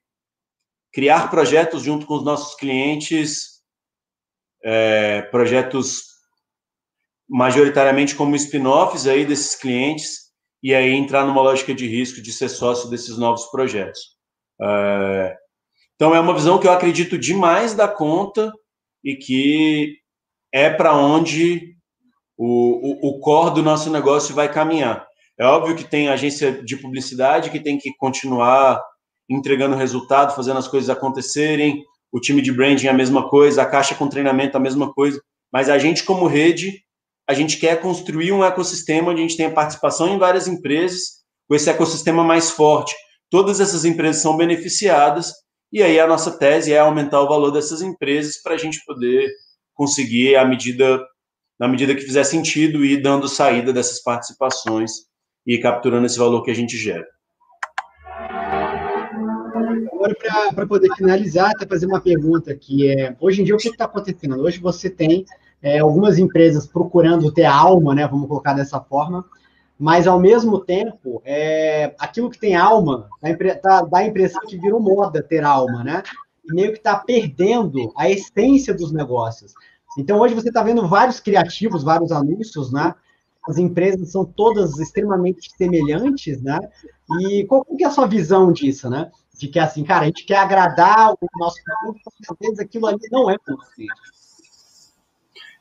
criar 0.93 1.31
projetos 1.31 1.83
junto 1.83 2.07
com 2.07 2.15
os 2.15 2.25
nossos 2.25 2.55
clientes, 2.55 3.61
é, 4.63 5.23
projetos 5.23 6.11
majoritariamente 7.29 8.15
como 8.15 8.37
spin-offs 8.37 9.07
aí 9.07 9.25
desses 9.25 9.55
clientes, 9.55 10.31
e 10.63 10.75
aí 10.75 10.93
entrar 10.93 11.25
numa 11.25 11.41
lógica 11.41 11.75
de 11.75 11.87
risco 11.87 12.21
de 12.21 12.33
ser 12.33 12.49
sócio 12.49 12.91
desses 12.91 13.17
novos 13.17 13.47
projetos. 13.47 14.01
É, 14.61 15.37
então 15.95 16.15
é 16.15 16.21
uma 16.21 16.35
visão 16.35 16.59
que 16.59 16.67
eu 16.67 16.73
acredito 16.73 17.19
demais 17.19 17.75
da 17.75 17.89
conta 17.89 18.53
e 19.03 19.17
que 19.17 20.00
é 20.53 20.71
para 20.71 20.95
onde 20.95 21.75
o, 22.37 23.09
o, 23.09 23.09
o 23.11 23.21
core 23.21 23.55
do 23.55 23.63
nosso 23.63 23.91
negócio 23.91 24.35
vai 24.35 24.53
caminhar. 24.53 25.07
É 25.39 25.45
óbvio 25.45 25.77
que 25.77 25.85
tem 25.85 26.09
agência 26.09 26.63
de 26.63 26.77
publicidade 26.77 27.51
que 27.51 27.61
tem 27.61 27.79
que 27.79 27.95
continuar 27.97 28.83
entregando 29.29 29.77
resultado, 29.77 30.35
fazendo 30.35 30.59
as 30.59 30.67
coisas 30.67 30.91
acontecerem, 30.91 31.85
o 32.13 32.19
time 32.19 32.43
de 32.43 32.53
branding 32.53 32.89
é 32.89 32.91
a 32.91 32.95
mesma 32.95 33.29
coisa, 33.29 33.63
a 33.63 33.67
caixa 33.67 33.95
com 33.95 34.09
treinamento 34.09 34.57
é 34.57 34.59
a 34.59 34.63
mesma 34.63 34.93
coisa, 34.93 35.23
mas 35.53 35.69
a 35.69 35.79
gente, 35.79 36.03
como 36.03 36.27
rede, 36.27 36.83
a 37.29 37.33
gente 37.33 37.59
quer 37.59 37.81
construir 37.81 38.33
um 38.33 38.45
ecossistema 38.45 39.11
onde 39.13 39.21
a 39.21 39.23
gente 39.23 39.37
tenha 39.37 39.53
participação 39.53 40.09
em 40.09 40.19
várias 40.19 40.49
empresas, 40.49 41.21
com 41.49 41.55
esse 41.55 41.71
ecossistema 41.71 42.25
mais 42.25 42.51
forte. 42.51 42.95
Todas 43.31 43.61
essas 43.61 43.85
empresas 43.85 44.21
são 44.21 44.37
beneficiadas, 44.37 45.33
e 45.73 45.83
aí 45.83 46.01
a 46.01 46.07
nossa 46.07 46.33
tese 46.33 46.73
é 46.73 46.79
aumentar 46.79 47.21
o 47.21 47.29
valor 47.29 47.53
dessas 47.53 47.81
empresas 47.81 48.43
para 48.43 48.55
a 48.55 48.59
gente 48.59 48.85
poder 48.85 49.31
conseguir, 49.81 50.37
à 50.37 50.45
medida 50.45 51.03
na 51.59 51.67
medida 51.67 51.95
que 51.95 52.03
fizer 52.03 52.25
sentido, 52.25 52.85
e 52.85 53.01
dando 53.01 53.27
saída 53.29 53.73
dessas 53.73 54.03
participações 54.03 54.91
e 55.47 55.57
capturando 55.59 56.05
esse 56.05 56.19
valor 56.19 56.43
que 56.43 56.51
a 56.51 56.55
gente 56.55 56.77
gera. 56.77 57.07
Agora, 59.93 60.15
para 60.55 60.67
poder 60.67 60.95
finalizar, 60.97 61.51
até 61.51 61.67
fazer 61.67 61.87
uma 61.87 62.01
pergunta 62.01 62.55
que 62.55 62.91
é, 62.91 63.17
hoje 63.19 63.41
em 63.41 63.45
dia, 63.45 63.55
o 63.55 63.59
que 63.59 63.69
está 63.69 63.87
acontecendo? 63.87 64.39
Hoje 64.39 64.59
você 64.59 64.91
tem 64.91 65.25
é, 65.63 65.79
algumas 65.79 66.19
empresas 66.19 66.67
procurando 66.67 67.33
ter 67.33 67.45
alma, 67.45 67.95
né, 67.95 68.07
vamos 68.07 68.29
colocar 68.29 68.53
dessa 68.53 68.81
forma, 68.81 69.25
mas, 69.79 70.07
ao 70.07 70.21
mesmo 70.21 70.61
tempo, 70.61 71.23
é, 71.25 71.95
aquilo 71.99 72.29
que 72.29 72.39
tem 72.39 72.55
alma 72.55 73.09
dá, 73.23 73.55
tá, 73.55 73.83
dá 73.83 73.99
a 73.99 74.07
impressão 74.07 74.43
que 74.47 74.59
virou 74.59 74.79
moda 74.79 75.23
ter 75.23 75.43
alma, 75.43 75.83
né? 75.83 76.03
E 76.45 76.55
meio 76.55 76.73
que 76.73 76.79
está 76.79 76.97
perdendo 76.97 77.91
a 77.97 78.11
essência 78.11 78.75
dos 78.75 78.93
negócios. 78.93 79.55
Então, 79.99 80.19
hoje 80.21 80.35
você 80.35 80.49
está 80.49 80.63
vendo 80.63 80.87
vários 80.87 81.19
criativos, 81.19 81.83
vários 81.83 82.13
anúncios, 82.13 82.73
né? 82.73 82.95
As 83.49 83.59
empresas 83.59 84.13
são 84.13 84.25
todas 84.25 84.79
extremamente 84.79 85.51
semelhantes, 85.57 86.41
né? 86.43 86.59
E 87.21 87.45
qual 87.45 87.65
que 87.65 87.83
é 87.83 87.87
a 87.87 87.91
sua 87.91 88.07
visão 88.07 88.53
disso, 88.53 88.89
né? 88.89 89.11
De 89.37 89.49
que, 89.49 89.59
assim, 89.59 89.83
cara, 89.83 90.03
a 90.03 90.07
gente 90.07 90.25
quer 90.25 90.37
agradar 90.37 91.13
o 91.13 91.29
nosso 91.39 91.57
público, 91.83 92.13
mas 92.19 92.31
às 92.31 92.37
vezes 92.39 92.59
aquilo 92.61 92.87
ali 92.87 93.01
não 93.11 93.31
é 93.31 93.37
possível. 93.39 93.95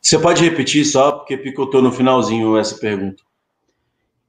Você 0.02 0.20
pode 0.20 0.44
repetir 0.44 0.86
só, 0.86 1.12
porque 1.12 1.38
picotou 1.38 1.82
no 1.82 1.92
finalzinho 1.92 2.58
essa 2.58 2.76
pergunta. 2.76 3.24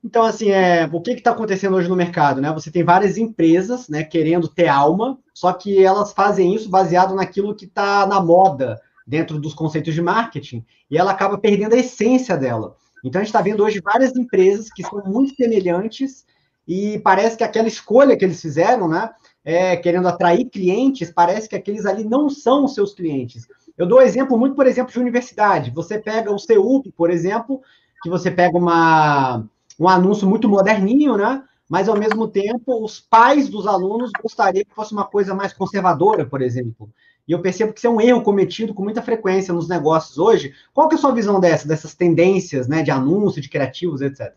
Então, 0.03 0.23
assim, 0.23 0.51
é, 0.51 0.89
o 0.91 1.01
que 1.01 1.11
está 1.11 1.33
acontecendo 1.33 1.77
hoje 1.77 1.89
no 1.89 1.95
mercado? 1.97 2.41
Né? 2.41 2.51
Você 2.53 2.71
tem 2.71 2.83
várias 2.83 3.19
empresas 3.19 3.89
né, 3.89 4.03
querendo 4.03 4.49
ter 4.49 4.67
alma, 4.67 5.19
só 5.35 5.53
que 5.53 5.85
elas 5.85 6.13
fazem 6.13 6.55
isso 6.55 6.71
baseado 6.71 7.15
naquilo 7.15 7.55
que 7.55 7.67
está 7.67 8.07
na 8.07 8.21
moda 8.21 8.81
dentro 9.11 9.41
dos 9.41 9.53
conceitos 9.53 9.93
de 9.93 10.01
marketing, 10.01 10.65
e 10.89 10.97
ela 10.97 11.11
acaba 11.11 11.37
perdendo 11.37 11.75
a 11.75 11.79
essência 11.79 12.37
dela. 12.37 12.77
Então, 13.05 13.21
a 13.21 13.25
gente 13.25 13.31
está 13.31 13.43
vendo 13.43 13.65
hoje 13.65 13.83
várias 13.85 14.15
empresas 14.15 14.73
que 14.73 14.85
são 14.85 15.03
muito 15.05 15.35
semelhantes 15.35 16.25
e 16.67 17.01
parece 17.01 17.37
que 17.37 17.43
aquela 17.43 17.67
escolha 17.67 18.17
que 18.17 18.25
eles 18.25 18.41
fizeram, 18.41 18.87
né, 18.87 19.11
é, 19.45 19.77
querendo 19.77 20.07
atrair 20.07 20.45
clientes, 20.45 21.11
parece 21.11 21.49
que 21.49 21.57
aqueles 21.57 21.87
ali 21.87 22.05
não 22.05 22.31
são 22.31 22.65
os 22.65 22.75
seus 22.75 22.95
clientes. 22.95 23.49
Eu 23.77 23.87
dou 23.87 24.01
exemplo 24.01 24.39
muito, 24.39 24.55
por 24.55 24.67
exemplo, 24.67 24.93
de 24.93 25.01
universidade. 25.01 25.73
Você 25.73 25.99
pega 25.99 26.31
o 26.31 26.39
CEUP, 26.39 26.93
por 26.93 27.11
exemplo, 27.11 27.61
que 28.03 28.09
você 28.09 28.31
pega 28.31 28.57
uma 28.57 29.45
um 29.79 29.89
anúncio 29.89 30.29
muito 30.29 30.47
moderninho, 30.47 31.17
né? 31.17 31.43
Mas, 31.67 31.89
ao 31.89 31.97
mesmo 31.97 32.29
tempo, 32.29 32.85
os 32.85 33.01
pais 33.01 33.49
dos 33.49 33.67
alunos 33.67 34.11
gostariam 34.23 34.65
que 34.65 34.75
fosse 34.75 34.93
uma 34.93 35.07
coisa 35.07 35.35
mais 35.35 35.55
conservadora, 35.55 36.27
por 36.27 36.43
exemplo. 36.43 36.91
E 37.31 37.33
eu 37.33 37.41
percebo 37.41 37.73
que 37.73 37.79
isso 37.79 37.87
é 37.87 37.91
um 37.91 38.01
erro 38.01 38.25
cometido 38.25 38.75
com 38.75 38.83
muita 38.83 39.01
frequência 39.01 39.55
nos 39.55 39.69
negócios 39.69 40.19
hoje. 40.19 40.53
Qual 40.75 40.89
que 40.89 40.97
é 40.97 40.99
a 40.99 41.01
sua 41.01 41.15
visão 41.15 41.39
dessa, 41.39 41.69
dessas 41.69 41.95
tendências, 41.95 42.67
né, 42.67 42.83
de 42.83 42.91
anúncio, 42.91 43.41
de 43.41 43.49
criativos, 43.49 44.01
etc? 44.01 44.35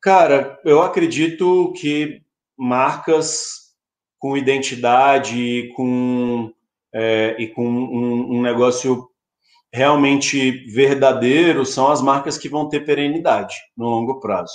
Cara, 0.00 0.56
eu 0.64 0.80
acredito 0.80 1.72
que 1.72 2.22
marcas 2.56 3.72
com 4.20 4.36
identidade 4.36 5.36
e 5.36 5.72
com, 5.72 6.52
é, 6.94 7.34
e 7.40 7.48
com 7.48 7.66
um, 7.66 8.36
um 8.36 8.40
negócio 8.40 9.08
realmente 9.74 10.64
verdadeiro 10.72 11.66
são 11.66 11.90
as 11.90 12.00
marcas 12.00 12.38
que 12.38 12.48
vão 12.48 12.68
ter 12.68 12.84
perenidade 12.84 13.56
no 13.76 13.88
longo 13.88 14.20
prazo. 14.20 14.54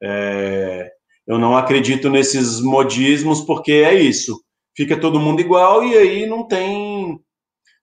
É, 0.00 0.92
eu 1.26 1.40
não 1.40 1.56
acredito 1.56 2.08
nesses 2.08 2.60
modismos 2.60 3.40
porque 3.40 3.72
é 3.72 3.94
isso. 3.94 4.40
Fica 4.78 4.96
todo 4.96 5.18
mundo 5.18 5.40
igual 5.40 5.82
e 5.82 5.98
aí 5.98 6.24
não 6.24 6.46
tem 6.46 7.18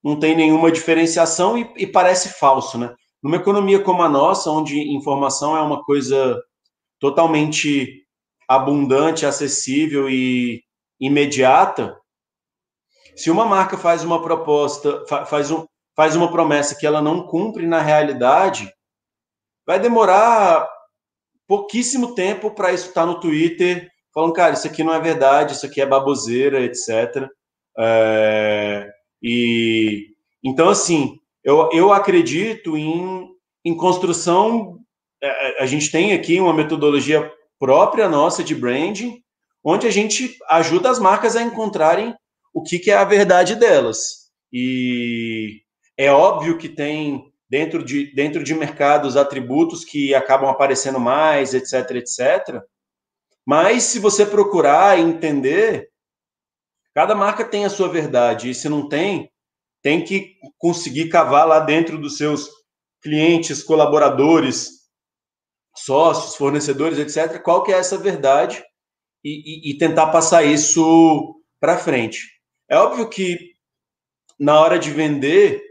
não 0.02 0.18
tem 0.18 0.34
nenhuma 0.34 0.72
diferenciação 0.72 1.58
e, 1.58 1.70
e 1.76 1.86
parece 1.86 2.30
falso, 2.40 2.78
né? 2.78 2.96
Numa 3.22 3.36
economia 3.36 3.82
como 3.82 4.02
a 4.02 4.08
nossa, 4.08 4.50
onde 4.50 4.80
informação 4.80 5.58
é 5.58 5.62
uma 5.62 5.84
coisa 5.84 6.42
totalmente 6.98 8.02
abundante, 8.48 9.26
acessível 9.26 10.10
e 10.10 10.64
imediata, 10.98 12.00
se 13.14 13.30
uma 13.30 13.44
marca 13.44 13.78
faz 13.78 14.02
uma 14.02 14.22
proposta, 14.22 15.04
faz 15.26 15.52
um, 15.52 15.66
faz 15.98 16.16
uma 16.16 16.32
promessa 16.32 16.76
que 16.76 16.88
ela 16.88 17.02
não 17.02 17.28
cumpre 17.28 17.68
na 17.68 17.82
realidade, 17.82 18.72
vai 19.68 19.82
demorar 19.82 20.66
pouquíssimo 21.46 22.16
tempo 22.16 22.52
para 22.52 22.72
isso 22.72 22.88
estar 22.88 23.02
tá 23.02 23.06
no 23.06 23.20
Twitter 23.20 23.92
falando, 24.16 24.34
cara, 24.34 24.54
isso 24.54 24.66
aqui 24.66 24.82
não 24.82 24.94
é 24.94 25.00
verdade, 25.02 25.54
isso 25.54 25.66
aqui 25.66 25.82
é 25.82 25.86
baboseira, 25.86 26.62
etc. 26.62 27.28
É, 27.78 28.90
e 29.22 30.08
então, 30.42 30.70
assim, 30.70 31.20
eu, 31.44 31.70
eu 31.74 31.92
acredito 31.92 32.78
em, 32.78 33.28
em 33.66 33.76
construção. 33.76 34.80
É, 35.22 35.62
a 35.62 35.66
gente 35.66 35.92
tem 35.92 36.14
aqui 36.14 36.40
uma 36.40 36.54
metodologia 36.54 37.30
própria 37.60 38.08
nossa 38.08 38.44
de 38.44 38.56
branding, 38.56 39.22
onde 39.64 39.86
a 39.86 39.92
gente 39.92 40.38
ajuda 40.50 40.90
as 40.90 41.00
marcas 41.00 41.36
a 41.36 41.44
encontrarem 41.44 42.16
o 42.54 42.64
que, 42.64 42.80
que 42.80 42.92
é 42.92 42.96
a 42.96 43.04
verdade 43.04 43.56
delas. 43.56 44.30
E 44.54 45.62
é 45.98 46.12
óbvio 46.12 46.58
que 46.58 46.70
tem 46.70 47.26
dentro 47.50 47.84
de, 47.84 48.14
dentro 48.14 48.44
de 48.44 48.54
mercados 48.54 49.18
atributos 49.18 49.84
que 49.84 50.14
acabam 50.14 50.50
aparecendo 50.50 51.00
mais, 51.00 51.54
etc, 51.54 51.92
etc. 51.92 52.62
Mas 53.46 53.84
se 53.84 54.00
você 54.00 54.26
procurar 54.26 55.00
entender, 55.00 55.90
cada 56.94 57.14
marca 57.14 57.46
tem 57.46 57.66
a 57.66 57.70
sua 57.70 57.88
verdade. 57.88 58.50
E 58.50 58.56
se 58.56 58.68
não 58.68 58.90
tem, 58.90 59.32
tem 59.82 60.04
que 60.04 60.36
conseguir 60.58 61.10
cavar 61.10 61.48
lá 61.48 61.60
dentro 61.60 61.98
dos 61.98 62.18
seus 62.18 62.50
clientes, 63.02 63.62
colaboradores, 63.62 64.70
sócios, 65.76 66.36
fornecedores, 66.36 66.98
etc. 66.98 67.42
Qual 67.42 67.64
que 67.64 67.72
é 67.72 67.78
essa 67.78 67.98
verdade 67.98 68.64
e, 69.26 69.70
e, 69.70 69.72
e 69.72 69.78
tentar 69.78 70.12
passar 70.12 70.44
isso 70.44 71.36
para 71.60 71.80
frente. 71.80 72.20
É 72.70 72.78
óbvio 72.78 73.10
que 73.10 73.54
na 74.40 74.60
hora 74.60 74.78
de 74.78 74.92
vender 74.92 75.64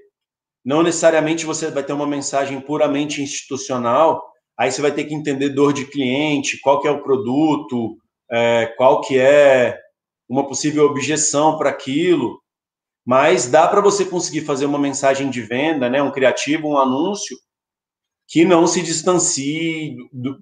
não 0.64 0.82
necessariamente 0.82 1.46
você 1.46 1.70
vai 1.70 1.84
ter 1.84 1.92
uma 1.92 2.06
mensagem 2.06 2.60
puramente 2.60 3.22
institucional, 3.22 4.34
aí 4.58 4.70
você 4.70 4.80
vai 4.80 4.92
ter 4.92 5.04
que 5.04 5.14
entender 5.14 5.50
dor 5.50 5.72
de 5.72 5.86
cliente, 5.86 6.60
qual 6.60 6.80
que 6.80 6.88
é 6.88 6.90
o 6.90 7.02
produto, 7.02 7.96
é, 8.30 8.66
qual 8.76 9.00
que 9.00 9.18
é 9.18 9.78
uma 10.28 10.46
possível 10.46 10.84
objeção 10.86 11.58
para 11.58 11.70
aquilo, 11.70 12.40
mas 13.06 13.46
dá 13.46 13.68
para 13.68 13.80
você 13.80 14.04
conseguir 14.04 14.42
fazer 14.42 14.64
uma 14.64 14.78
mensagem 14.78 15.28
de 15.28 15.42
venda, 15.42 15.90
né, 15.90 16.02
um 16.02 16.10
criativo, 16.10 16.68
um 16.68 16.78
anúncio, 16.78 17.36
que 18.26 18.44
não 18.44 18.66
se 18.66 18.80
distancie 18.80 19.96
do, 20.12 20.38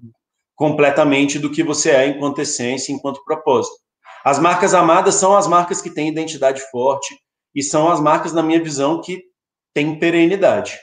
completamente 0.55 1.39
do 1.39 1.51
que 1.51 1.63
você 1.63 1.91
é 1.91 2.07
enquanto 2.07 2.41
essência, 2.41 2.93
enquanto 2.93 3.25
propósito. 3.25 3.75
As 4.25 4.39
marcas 4.39 4.73
amadas 4.73 5.17
são 5.17 5.37
as 5.37 5.49
marcas 5.49 5.83
que 5.83 5.91
têm 5.91 6.09
identidade 6.09 6.63
forte 6.71 7.17
e 7.55 7.63
são 7.63 7.91
as 7.91 8.01
marcas, 8.01 8.33
na 8.33 8.43
minha 8.43 8.63
visão, 8.63 9.01
que 9.01 9.21
tem 9.75 9.99
perenidade. 9.99 10.79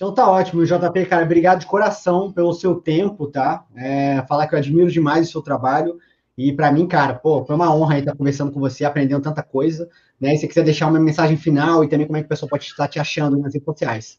Então 0.00 0.14
tá 0.14 0.30
ótimo, 0.30 0.64
JP, 0.64 1.04
cara, 1.04 1.26
obrigado 1.26 1.60
de 1.60 1.66
coração 1.66 2.32
pelo 2.32 2.54
seu 2.54 2.76
tempo, 2.76 3.26
tá? 3.26 3.66
É, 3.76 4.24
falar 4.26 4.46
que 4.46 4.54
eu 4.54 4.58
admiro 4.58 4.90
demais 4.90 5.28
o 5.28 5.30
seu 5.30 5.42
trabalho. 5.42 5.98
E 6.38 6.54
para 6.54 6.72
mim, 6.72 6.86
cara, 6.86 7.12
pô, 7.12 7.44
foi 7.44 7.54
uma 7.54 7.70
honra 7.74 7.98
estar 7.98 8.16
conversando 8.16 8.50
com 8.50 8.58
você, 8.58 8.82
aprendendo 8.86 9.22
tanta 9.22 9.42
coisa. 9.42 9.90
Né? 10.18 10.32
E 10.32 10.36
se 10.36 10.40
você 10.40 10.48
quiser 10.48 10.64
deixar 10.64 10.86
uma 10.86 10.98
mensagem 10.98 11.36
final 11.36 11.84
e 11.84 11.88
também 11.88 12.06
como 12.06 12.16
é 12.16 12.22
que 12.22 12.26
o 12.26 12.28
pessoal 12.30 12.48
pode 12.48 12.64
estar 12.64 12.88
te 12.88 12.98
achando 12.98 13.36
nas 13.36 13.52
redes 13.52 13.66
sociais. 13.66 14.18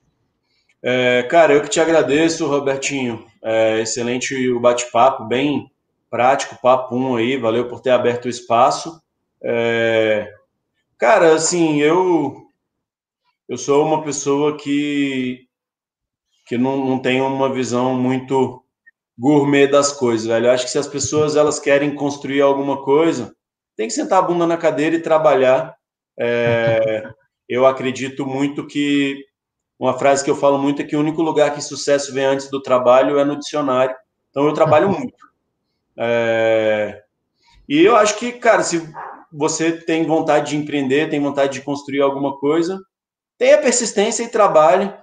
É, 0.83 1.23
cara, 1.23 1.53
eu 1.53 1.63
que 1.63 1.69
te 1.69 1.79
agradeço, 1.79 2.47
Robertinho. 2.47 3.25
É, 3.43 3.81
excelente 3.81 4.35
o 4.51 4.59
bate-papo, 4.59 5.25
bem 5.25 5.71
prático, 6.11 6.61
papo 6.61 6.95
um 6.95 7.15
aí. 7.15 7.37
Valeu 7.37 7.67
por 7.67 7.81
ter 7.81 7.89
aberto 7.89 8.25
o 8.25 8.29
espaço. 8.29 9.01
É, 9.43 10.31
Cara, 10.99 11.33
assim, 11.33 11.81
eu 11.81 12.35
eu 13.49 13.57
sou 13.57 13.83
uma 13.83 14.03
pessoa 14.03 14.55
que 14.55 15.49
que 16.51 16.57
não, 16.57 16.85
não 16.85 16.99
tem 16.99 17.21
uma 17.21 17.49
visão 17.49 17.95
muito 17.95 18.61
gourmet 19.17 19.67
das 19.67 19.93
coisas, 19.93 20.27
velho. 20.27 20.47
Eu 20.47 20.51
acho 20.51 20.65
que 20.65 20.71
se 20.71 20.77
as 20.77 20.85
pessoas 20.85 21.37
elas 21.37 21.59
querem 21.59 21.95
construir 21.95 22.41
alguma 22.41 22.83
coisa, 22.83 23.33
tem 23.73 23.87
que 23.87 23.93
sentar 23.93 24.19
a 24.19 24.21
bunda 24.21 24.45
na 24.45 24.57
cadeira 24.57 24.97
e 24.97 25.01
trabalhar. 25.01 25.73
É, 26.19 27.09
eu 27.47 27.65
acredito 27.65 28.25
muito 28.25 28.67
que 28.67 29.23
uma 29.79 29.97
frase 29.97 30.25
que 30.25 30.29
eu 30.29 30.35
falo 30.35 30.57
muito 30.57 30.81
é 30.81 30.85
que 30.85 30.93
o 30.93 30.99
único 30.99 31.21
lugar 31.21 31.55
que 31.55 31.61
sucesso 31.61 32.13
vem 32.13 32.25
antes 32.25 32.51
do 32.51 32.61
trabalho 32.61 33.17
é 33.17 33.23
no 33.23 33.39
dicionário. 33.39 33.95
Então 34.29 34.45
eu 34.45 34.53
trabalho 34.53 34.89
muito. 34.91 35.25
É, 35.97 37.01
e 37.69 37.81
eu 37.81 37.95
acho 37.95 38.17
que, 38.17 38.33
cara, 38.33 38.61
se 38.61 38.93
você 39.31 39.71
tem 39.71 40.05
vontade 40.05 40.49
de 40.49 40.57
empreender, 40.57 41.09
tem 41.09 41.21
vontade 41.21 41.53
de 41.53 41.61
construir 41.61 42.01
alguma 42.01 42.37
coisa, 42.37 42.77
tenha 43.37 43.57
persistência 43.57 44.21
e 44.23 44.27
trabalhe. 44.27 44.93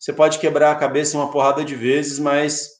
Você 0.00 0.14
pode 0.14 0.38
quebrar 0.38 0.70
a 0.70 0.76
cabeça 0.76 1.18
uma 1.18 1.30
porrada 1.30 1.62
de 1.62 1.74
vezes, 1.74 2.18
mas 2.18 2.70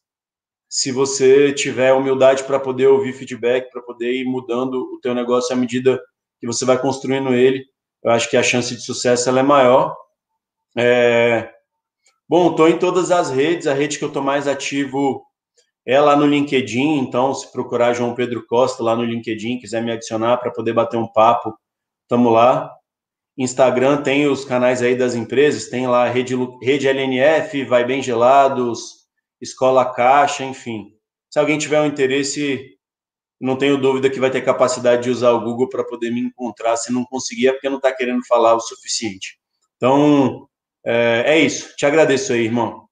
se 0.66 0.90
você 0.90 1.52
tiver 1.52 1.92
humildade 1.92 2.44
para 2.44 2.58
poder 2.58 2.86
ouvir 2.86 3.12
feedback, 3.12 3.70
para 3.70 3.82
poder 3.82 4.10
ir 4.10 4.24
mudando 4.24 4.76
o 4.94 4.98
teu 5.02 5.14
negócio 5.14 5.54
à 5.54 5.56
medida 5.56 6.00
que 6.40 6.46
você 6.46 6.64
vai 6.64 6.80
construindo 6.80 7.34
ele, 7.34 7.62
eu 8.02 8.10
acho 8.10 8.30
que 8.30 8.38
a 8.38 8.42
chance 8.42 8.74
de 8.74 8.80
sucesso 8.80 9.28
ela 9.28 9.40
é 9.40 9.42
maior. 9.42 9.94
É... 10.78 11.52
Bom, 12.26 12.52
estou 12.52 12.66
em 12.70 12.78
todas 12.78 13.10
as 13.10 13.30
redes, 13.30 13.66
a 13.66 13.74
rede 13.74 13.98
que 13.98 14.04
eu 14.04 14.08
estou 14.08 14.22
mais 14.22 14.48
ativo 14.48 15.22
é 15.84 16.00
lá 16.00 16.16
no 16.16 16.26
LinkedIn, 16.26 17.00
então, 17.00 17.34
se 17.34 17.52
procurar 17.52 17.92
João 17.92 18.14
Pedro 18.14 18.46
Costa 18.46 18.82
lá 18.82 18.96
no 18.96 19.04
LinkedIn, 19.04 19.58
quiser 19.58 19.82
me 19.82 19.92
adicionar 19.92 20.38
para 20.38 20.50
poder 20.50 20.72
bater 20.72 20.96
um 20.96 21.06
papo, 21.06 21.54
estamos 22.04 22.32
lá. 22.32 22.70
Instagram 23.42 24.02
tem 24.02 24.26
os 24.26 24.44
canais 24.44 24.82
aí 24.82 24.94
das 24.94 25.14
empresas, 25.14 25.70
tem 25.70 25.86
lá 25.86 26.06
Rede, 26.06 26.36
Rede 26.62 26.86
LNF, 26.86 27.64
Vai 27.64 27.86
Bem 27.86 28.02
Gelados, 28.02 29.06
Escola 29.40 29.90
Caixa, 29.94 30.44
enfim. 30.44 30.92
Se 31.30 31.38
alguém 31.38 31.56
tiver 31.56 31.80
um 31.80 31.86
interesse, 31.86 32.76
não 33.40 33.56
tenho 33.56 33.80
dúvida 33.80 34.10
que 34.10 34.20
vai 34.20 34.30
ter 34.30 34.42
capacidade 34.42 35.04
de 35.04 35.10
usar 35.10 35.30
o 35.30 35.40
Google 35.40 35.70
para 35.70 35.82
poder 35.82 36.10
me 36.10 36.20
encontrar. 36.20 36.76
Se 36.76 36.92
não 36.92 37.02
conseguir, 37.06 37.48
é 37.48 37.52
porque 37.52 37.70
não 37.70 37.78
está 37.78 37.90
querendo 37.90 38.22
falar 38.26 38.54
o 38.54 38.60
suficiente. 38.60 39.38
Então, 39.76 40.46
é, 40.84 41.22
é 41.26 41.38
isso. 41.38 41.74
Te 41.76 41.86
agradeço 41.86 42.34
aí, 42.34 42.44
irmão. 42.44 42.86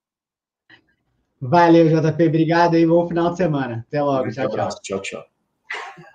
Valeu, 1.38 1.88
JP. 1.88 2.26
Obrigado 2.26 2.74
e 2.78 2.87
bom 2.87 3.06
final 3.06 3.32
de 3.32 3.37
semana. 3.37 3.84
Até 3.87 4.02
logo. 4.02 4.30
Tchau, 4.30 4.48
tchau. 4.48 4.68
Tchau, 4.82 5.00
tchau. 5.02 5.24